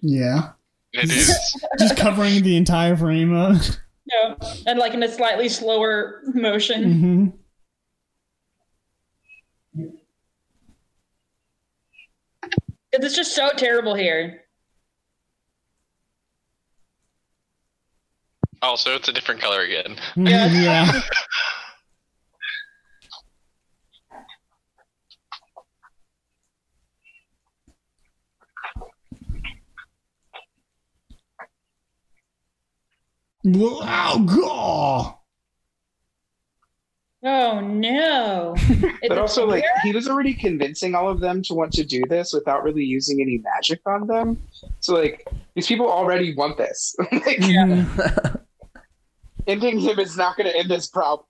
[0.00, 0.54] Yeah.
[0.92, 1.64] It is.
[1.78, 3.76] Just covering the entire frame of.
[4.12, 4.34] Yeah.
[4.66, 6.92] And like in a slightly slower motion.
[6.92, 7.26] hmm
[12.92, 14.42] It's just so terrible here.
[18.62, 19.96] Also, it's a different color again.
[20.16, 20.46] Yeah.
[20.52, 21.00] yeah.
[33.44, 35.14] Wow, God.
[37.22, 38.54] Oh no.
[39.08, 42.32] But also, like, he was already convincing all of them to want to do this
[42.32, 44.40] without really using any magic on them.
[44.80, 46.94] So, like, these people already want this.
[47.12, 48.40] like, Mhm.
[49.46, 51.26] ending him is not going to end this problem.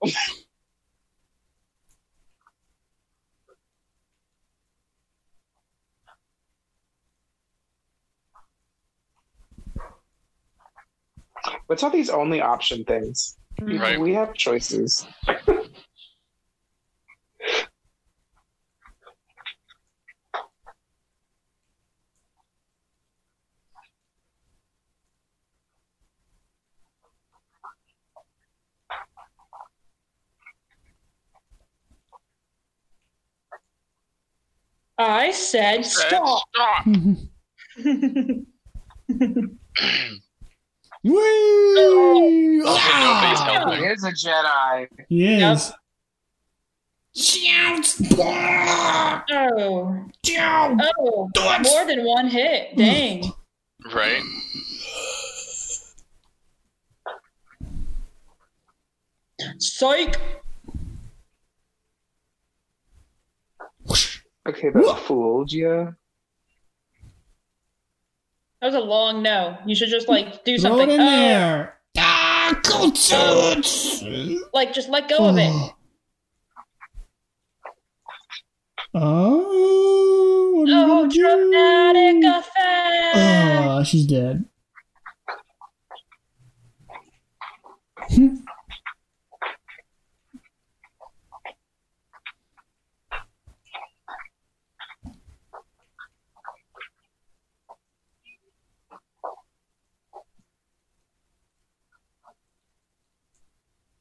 [11.71, 13.37] What's all these only option things?
[13.61, 13.79] Mm-hmm.
[13.79, 14.01] Right.
[14.01, 15.07] We have choices.
[34.99, 36.43] I said stop.
[36.53, 36.87] Stop.
[41.03, 42.63] Whee!
[42.67, 43.49] Also, nobody's Ah!
[43.53, 43.79] helping.
[43.79, 44.89] He is a Jedi.
[45.09, 45.73] He is.
[49.33, 50.05] oh.
[50.99, 51.31] Oh.
[51.63, 52.77] More than one hit.
[52.77, 53.33] Dang.
[53.95, 54.23] Right?
[59.59, 60.17] Psych.
[64.49, 65.95] Okay, that fooled you.
[68.61, 69.57] That was a long no.
[69.66, 70.91] You should just like do Throw something.
[70.91, 71.74] it in Oh, there.
[71.99, 75.73] Ah, go to Like just let go of it.
[78.93, 81.20] Oh, what are you Oh, gonna do?
[81.20, 83.16] dramatic effect.
[83.16, 84.45] Oh, she's dead.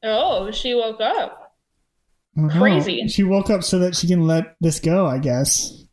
[0.02, 1.54] Oh, she woke up.
[2.38, 3.06] Oh, Crazy.
[3.08, 5.84] She woke up so that she can let this go, I guess.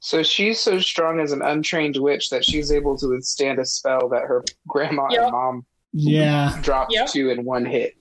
[0.00, 4.08] So she's so strong as an untrained witch that she's able to withstand a spell
[4.10, 5.22] that her grandma Yep.
[5.22, 6.58] and mom Yeah.
[6.62, 7.08] dropped Yep.
[7.08, 7.94] to in one hit.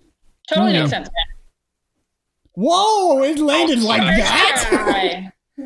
[0.49, 0.79] Totally oh, Yeah.
[0.81, 1.09] makes sense.
[2.53, 5.31] Whoa, it landed oh, like that?
[5.57, 5.65] Guy.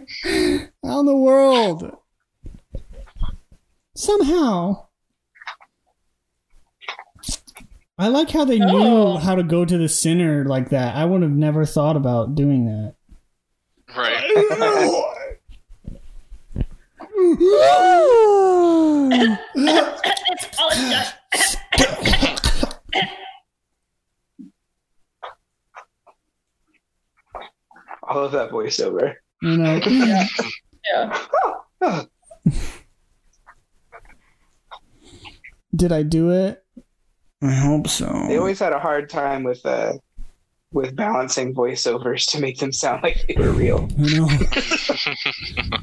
[0.84, 1.96] How in the world?
[3.96, 4.88] Somehow.
[8.00, 8.66] I like how they Oh.
[9.14, 10.96] knew how to go to the center like that.
[10.96, 12.96] I would have never thought about doing that.
[13.96, 14.24] Right.
[19.56, 22.20] it's all it does.
[28.04, 29.16] All of that voiceover.
[29.42, 29.80] you know,
[31.82, 32.04] Yeah.
[35.76, 36.64] did I do it?
[37.42, 38.26] I hope so.
[38.28, 39.94] They always had a hard time with uh
[40.72, 43.88] with balancing voiceovers to make them sound like they were real.
[43.98, 45.78] I know.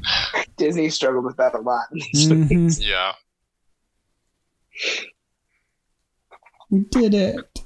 [0.57, 1.87] Disney struggled with that a lot.
[2.15, 2.77] Mhm.
[2.81, 3.13] yeah.
[6.69, 7.59] We did it.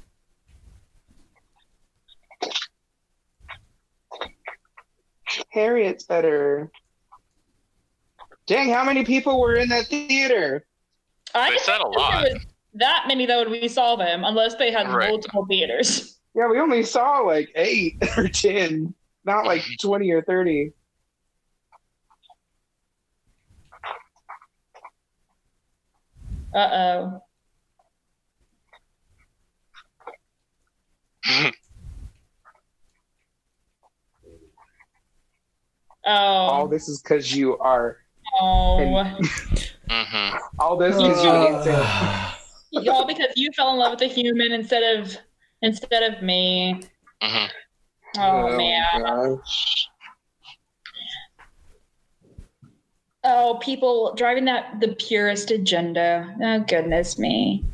[5.50, 6.70] Harriet's better.
[8.46, 10.66] Dang, how many people were in that theater?
[11.34, 12.24] I They said a think there lot.
[12.24, 15.08] was That many though when we saw them, unless they had Right.
[15.08, 16.18] multiple theaters.
[16.34, 18.94] Yeah, we only saw like eight or ten,
[19.24, 20.72] not like twenty or thirty.
[26.54, 27.20] Uh
[31.26, 31.50] oh.
[36.04, 36.10] Oh.
[36.10, 37.98] All this is because you are.
[38.40, 39.04] oh.
[39.88, 41.64] hmm All this because you hate
[42.74, 42.88] Sam.
[42.88, 45.16] All because you fell in love with a human instead of
[45.62, 46.80] instead of me.
[47.22, 47.46] hmm
[48.18, 49.02] Oh, man.
[49.02, 49.88] gosh.
[53.24, 56.34] Oh, people driving that the purest agenda.
[56.42, 57.64] Oh goodness me.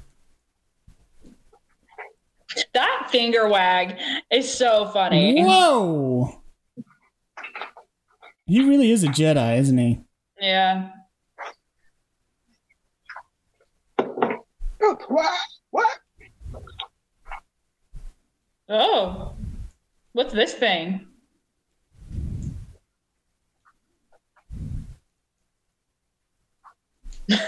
[2.54, 3.98] That that finger wag
[4.30, 5.42] is so funny.
[5.42, 6.42] Whoa!
[8.46, 10.00] He really is a Jedi, isn't he?
[10.40, 10.90] Yeah.
[14.90, 15.38] Oh, what?
[15.70, 15.98] What?
[18.70, 19.34] Oh.
[20.12, 21.06] What's this thing?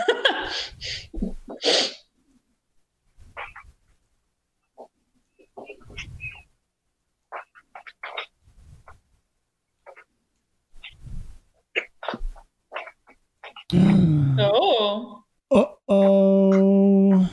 [14.38, 15.24] oh.
[15.92, 17.28] Oh,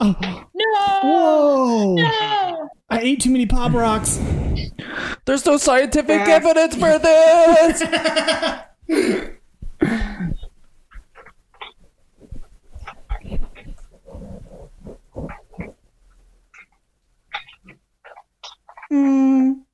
[0.00, 0.14] No.
[1.02, 1.94] whoa!
[1.94, 2.68] No.
[2.90, 4.18] I ate too many pop rocks.
[5.24, 7.82] There's no scientific evidence for this.
[18.90, 19.67] Mm.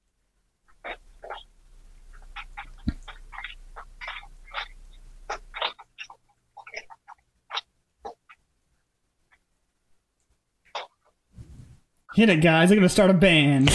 [12.14, 12.70] Hit it, guys.
[12.70, 13.70] I'm going to start a band.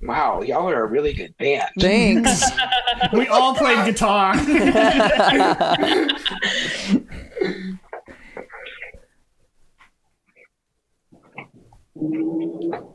[0.00, 1.68] Wow, y'all are a really good band.
[1.80, 2.44] Thanks.
[3.12, 4.34] we all played guitar.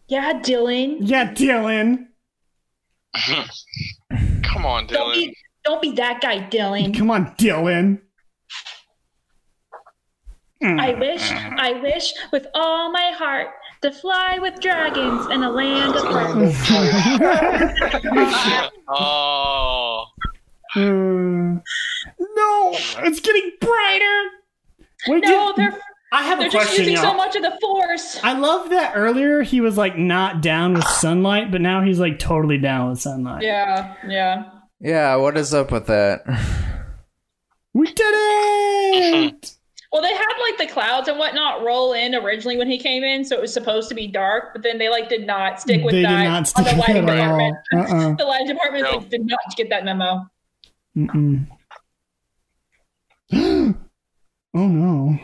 [0.08, 0.98] Yeah, Dylan.
[1.02, 2.08] yeah, Dylan.
[4.44, 5.16] Come on, Don't Dylan.
[5.16, 6.96] be don't be that guy, Dylan.
[6.98, 8.02] Come on, Dylan.
[10.64, 13.48] I wish, I wish with all my heart
[13.82, 16.54] to fly with dragons in a land of purple.
[18.88, 20.06] Oh,
[20.76, 21.62] Mm.
[22.20, 22.72] no,
[23.04, 24.22] it's getting brighter.
[25.08, 25.80] Wait, No, did- they're
[26.12, 27.04] I have they're a just using y'all.
[27.04, 28.20] so much of the force.
[28.24, 32.20] I love that earlier he was like not down with sunlight, but now he's like
[32.20, 33.44] totally down with sunlight.
[33.44, 34.44] Yeah, yeah.
[34.80, 36.22] yeah, what is up with that?
[37.74, 39.56] We did it!
[39.94, 43.24] Well, they had like the clouds and whatnot roll in originally when he came in,
[43.24, 44.52] so it was supposed to be dark.
[44.52, 46.80] But then they like did not stick with they that did not stick the with
[46.80, 47.38] lighting it at all.
[47.38, 47.58] department.
[47.92, 48.16] Uh-uh.
[48.16, 48.98] The lighting department No.
[48.98, 50.28] like, did not get that memo.
[50.98, 51.48] Mm-mm.
[54.56, 55.20] oh no.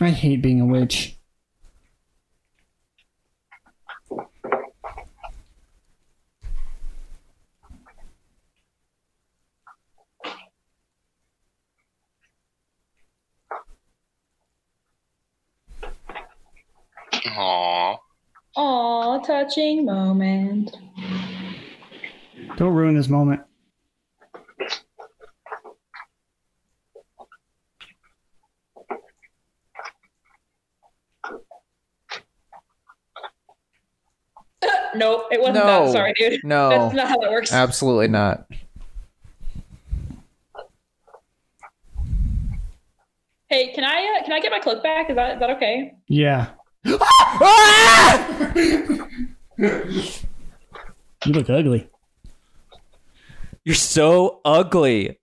[0.00, 1.15] I hate being a witch.
[17.28, 17.96] Aw.
[18.56, 20.76] Aw, touching moment.
[22.56, 23.42] Don't ruin this moment.
[34.94, 35.86] Nope, it wasn't No.
[35.86, 35.92] that.
[35.92, 36.40] Sorry, dude.
[36.42, 36.68] No.
[36.70, 37.52] That's not how that works.
[37.52, 38.46] Absolutely not.
[43.48, 45.08] Hey, can I uh, can I get my cloak back?
[45.08, 45.92] Is that is that okay?
[46.08, 46.48] Yeah.
[46.86, 46.98] You
[51.32, 51.88] look ugly.
[53.64, 55.18] You're so ugly.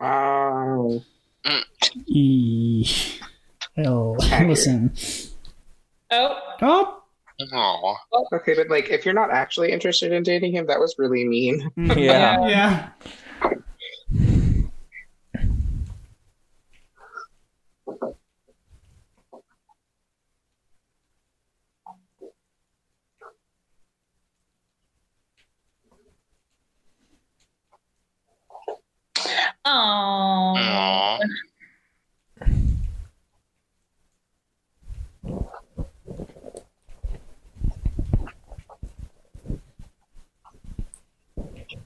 [0.00, 1.02] Wow.
[2.06, 2.86] E.
[3.76, 4.16] Hell.
[4.46, 4.92] Listen.
[6.10, 6.98] Oh, Oh.
[7.52, 7.96] Aw.
[8.12, 8.26] Oh.
[8.34, 11.70] Okay, but like, if you're not actually interested in dating him, that was really mean.
[11.76, 11.98] Mm-hmm.
[11.98, 12.46] Yeah.
[12.46, 12.88] Yeah.
[29.64, 30.54] Oh.
[30.56, 31.18] Aw.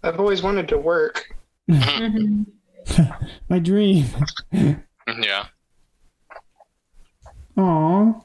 [0.03, 1.35] I've always wanted to work.
[1.71, 2.47] Mhm.
[3.49, 4.07] My dream.
[4.53, 5.47] Yeah.
[7.57, 8.21] Aw.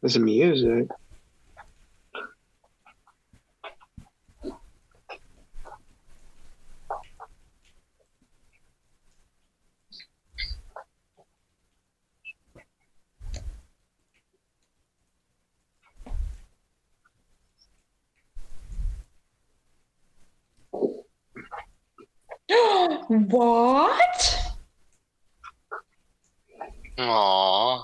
[0.00, 0.88] There's music.
[23.08, 24.38] What?
[26.98, 27.82] Aww.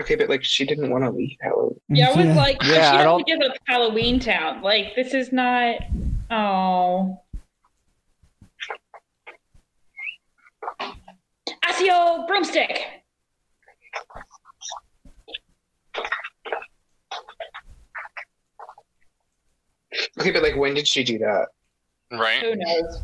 [0.00, 1.80] Okay, but like she didn't want to leave Halloween.
[1.88, 3.18] Yeah, I was like, Yeah, she I don't...
[3.18, 4.62] to give up Halloweentown.
[4.62, 5.80] Like, this is not.
[6.30, 7.20] Oh.
[11.66, 12.80] Asio broomstick.
[20.18, 21.48] Okay, but like when did she do that?
[22.10, 22.42] Right?
[22.42, 23.02] Who knows?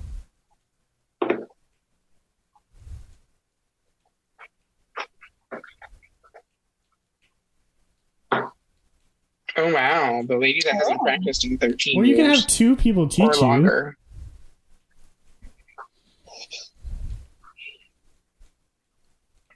[9.59, 11.05] Oh wow, the lady that hasn't Oh.
[11.05, 13.41] practiced in thirteen Or you can have two people or teach you.
[13.41, 13.97] longer.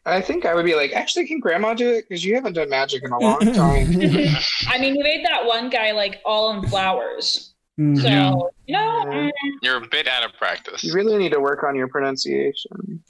[0.06, 2.08] I think I would be like, actually, can Grandma do it?
[2.08, 3.86] Because you haven't done magic in a long time.
[4.68, 7.49] I mean, he made that one guy like all in flowers.
[7.80, 7.96] Mhm.
[7.98, 8.30] So, Yeah.
[8.66, 9.30] you know, mm,
[9.62, 10.84] You're a bit out of practice.
[10.84, 13.02] you really need to work on your pronunciation.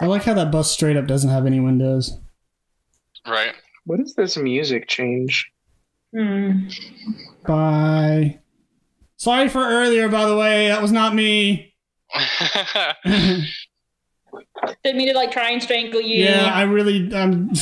[0.00, 2.18] I like how that bus straight up doesn't have any windows.
[3.26, 3.54] Right?
[3.84, 5.50] What is this music change?
[6.14, 6.72] mm.
[7.46, 8.38] Bye.
[9.16, 10.68] Sorry for earlier, by the way.
[10.68, 11.74] That was not me.
[13.04, 16.24] didn't mean to like try and strangle you.
[16.24, 17.12] Yeah, I really.
[17.12, 17.50] Um,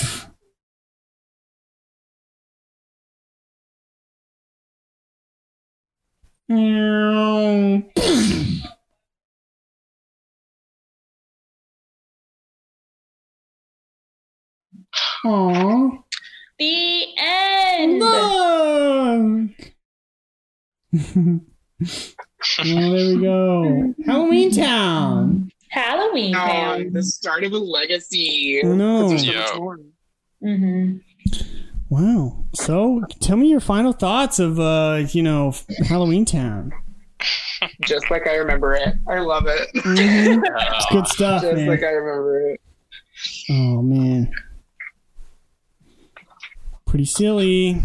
[6.50, 7.82] Aww.
[16.58, 17.98] the end.
[17.98, 19.50] Look.
[22.64, 23.94] well, there we go.
[24.06, 25.50] Halloweentown.
[25.68, 26.92] Halloween Town.
[26.92, 28.60] the start of a legacy.
[28.64, 29.08] I know.
[29.08, 29.40] There's so Yeah.
[29.40, 29.78] much more.
[30.40, 30.96] hmm
[31.88, 32.44] Wow.
[32.54, 35.50] So, tell me your final thoughts of, uh, you know,
[35.84, 36.70] Halloweentown.
[37.82, 38.94] Just like I remember it.
[39.08, 39.68] I love it.
[39.74, 40.38] Mhm.
[40.38, 41.68] Uh, It's good stuff, Just man.
[41.68, 42.60] like I remember it.
[43.50, 44.30] oh man.
[46.86, 47.80] Pretty silly.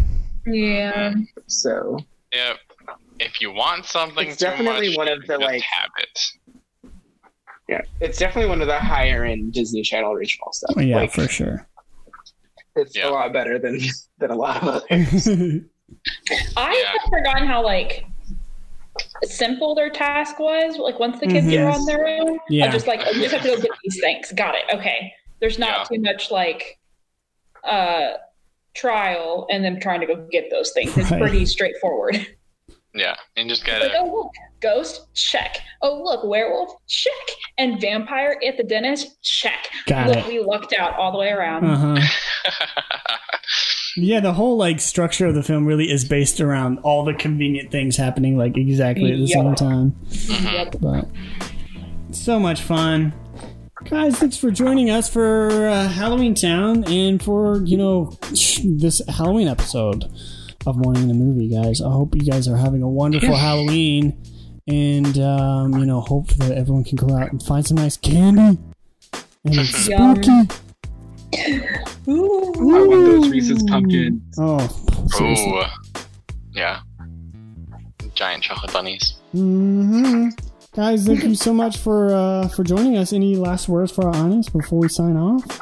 [0.45, 1.13] Yeah.
[1.47, 1.97] So
[2.33, 2.57] Yep.
[3.19, 6.37] If you want something It's too definitely much, one of the, like- habits.
[7.69, 10.73] yeah, it's definitely one of the higher end Disney Channel original stuff.
[10.75, 11.67] Oh, yeah, Like, for sure.
[12.75, 13.09] It's Yeah.
[13.09, 13.79] a lot better than
[14.19, 15.27] than a lot of others.
[16.57, 16.91] I Yeah.
[16.91, 18.05] had forgotten how like
[19.23, 20.77] simple their task was.
[20.77, 21.65] Like once the kids Mhm.
[21.65, 22.65] are on their own, Yeah.
[22.65, 24.31] I'm just like, oh, you just have to go get these things.
[24.33, 24.63] Got it.
[24.73, 25.13] Okay.
[25.39, 26.79] There's not too much like
[27.63, 28.13] uh
[28.73, 30.97] trial and them trying to go get those things.
[30.97, 31.19] It's Right.
[31.21, 32.25] pretty straightforward.
[32.95, 33.15] Yeah.
[33.35, 34.31] And just Like, gotta oh look,
[34.61, 35.57] ghost, check.
[35.81, 37.11] Oh look, werewolf, check.
[37.57, 39.69] And vampire at the dentist, check.
[39.87, 40.27] Got look, it.
[40.27, 41.65] we lucked out all the way around.
[41.65, 42.07] Uh huh.
[43.97, 47.71] Yeah, the whole like structure of the film really is based around all the convenient
[47.71, 49.91] things happening like exactly at the same time.
[50.07, 50.53] Mhm.
[50.53, 50.75] Yep.
[50.79, 53.13] But so much fun.
[53.89, 58.15] Guys, thanks for joining us for uh, Halloweentown and for, you know,
[58.63, 60.05] this Halloween episode
[60.67, 61.81] of Morning and a Movie, guys.
[61.81, 64.15] I hope you guys are having a wonderful Halloween
[64.71, 68.57] and, um, you know, hope that everyone can go out and find some nice candy.
[69.43, 70.49] And it's spooky.
[72.07, 72.53] Ooh.
[72.55, 74.21] I want those Reese's pumpkins.
[74.37, 74.59] Oh,
[75.07, 75.51] seriously.
[75.51, 75.63] Ooh.
[76.53, 76.79] Yeah.
[78.13, 79.15] Giant chocolate bunnies.
[79.33, 80.29] Mm-hmm.
[80.73, 83.11] Guys, thank you so much for uh, for joining us.
[83.11, 85.59] Any last words for our audience before we sign off?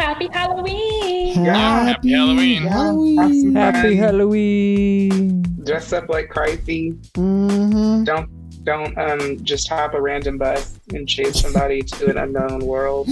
[0.00, 1.44] Happy Halloween.
[1.44, 1.84] Yeah.
[1.84, 2.62] Happy Halloween.
[2.62, 3.54] Halloween.
[3.54, 5.42] Happy Halloween.
[5.64, 6.92] Dress up like crazy.
[7.14, 8.04] Mm-hmm.
[8.04, 13.08] Don't don't um just hop a random bus and chase somebody to an unknown world.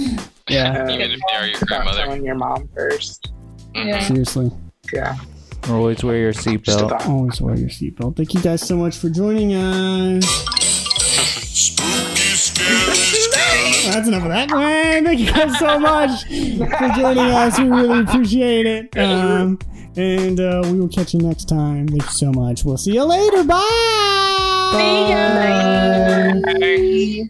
[0.47, 2.03] Yeah, Um, Even if they are your without grandmother.
[2.05, 3.31] telling your mom first.
[3.75, 3.85] Mhm.
[3.87, 3.99] Yeah.
[4.07, 4.51] seriously.
[4.91, 5.15] Yeah.
[5.69, 7.05] Always wear your seatbelt.
[7.07, 8.15] Always wear your seatbelt.
[8.15, 10.25] Thank you guys so much for joining us.
[13.91, 14.49] That's enough of that.
[14.49, 17.59] Man, thank you guys so much for joining us.
[17.59, 18.97] We really appreciate it.
[18.97, 19.59] Um,
[19.95, 21.87] and uh, we will catch you next time.
[21.87, 22.63] Thank you so much.
[22.63, 23.43] We'll see you later.
[23.43, 24.71] Bye.
[24.73, 26.33] See ya.
[26.59, 27.29] Hey.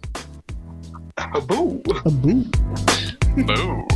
[1.17, 1.81] A boo.
[2.05, 2.45] A boo.
[3.35, 3.87] Boo.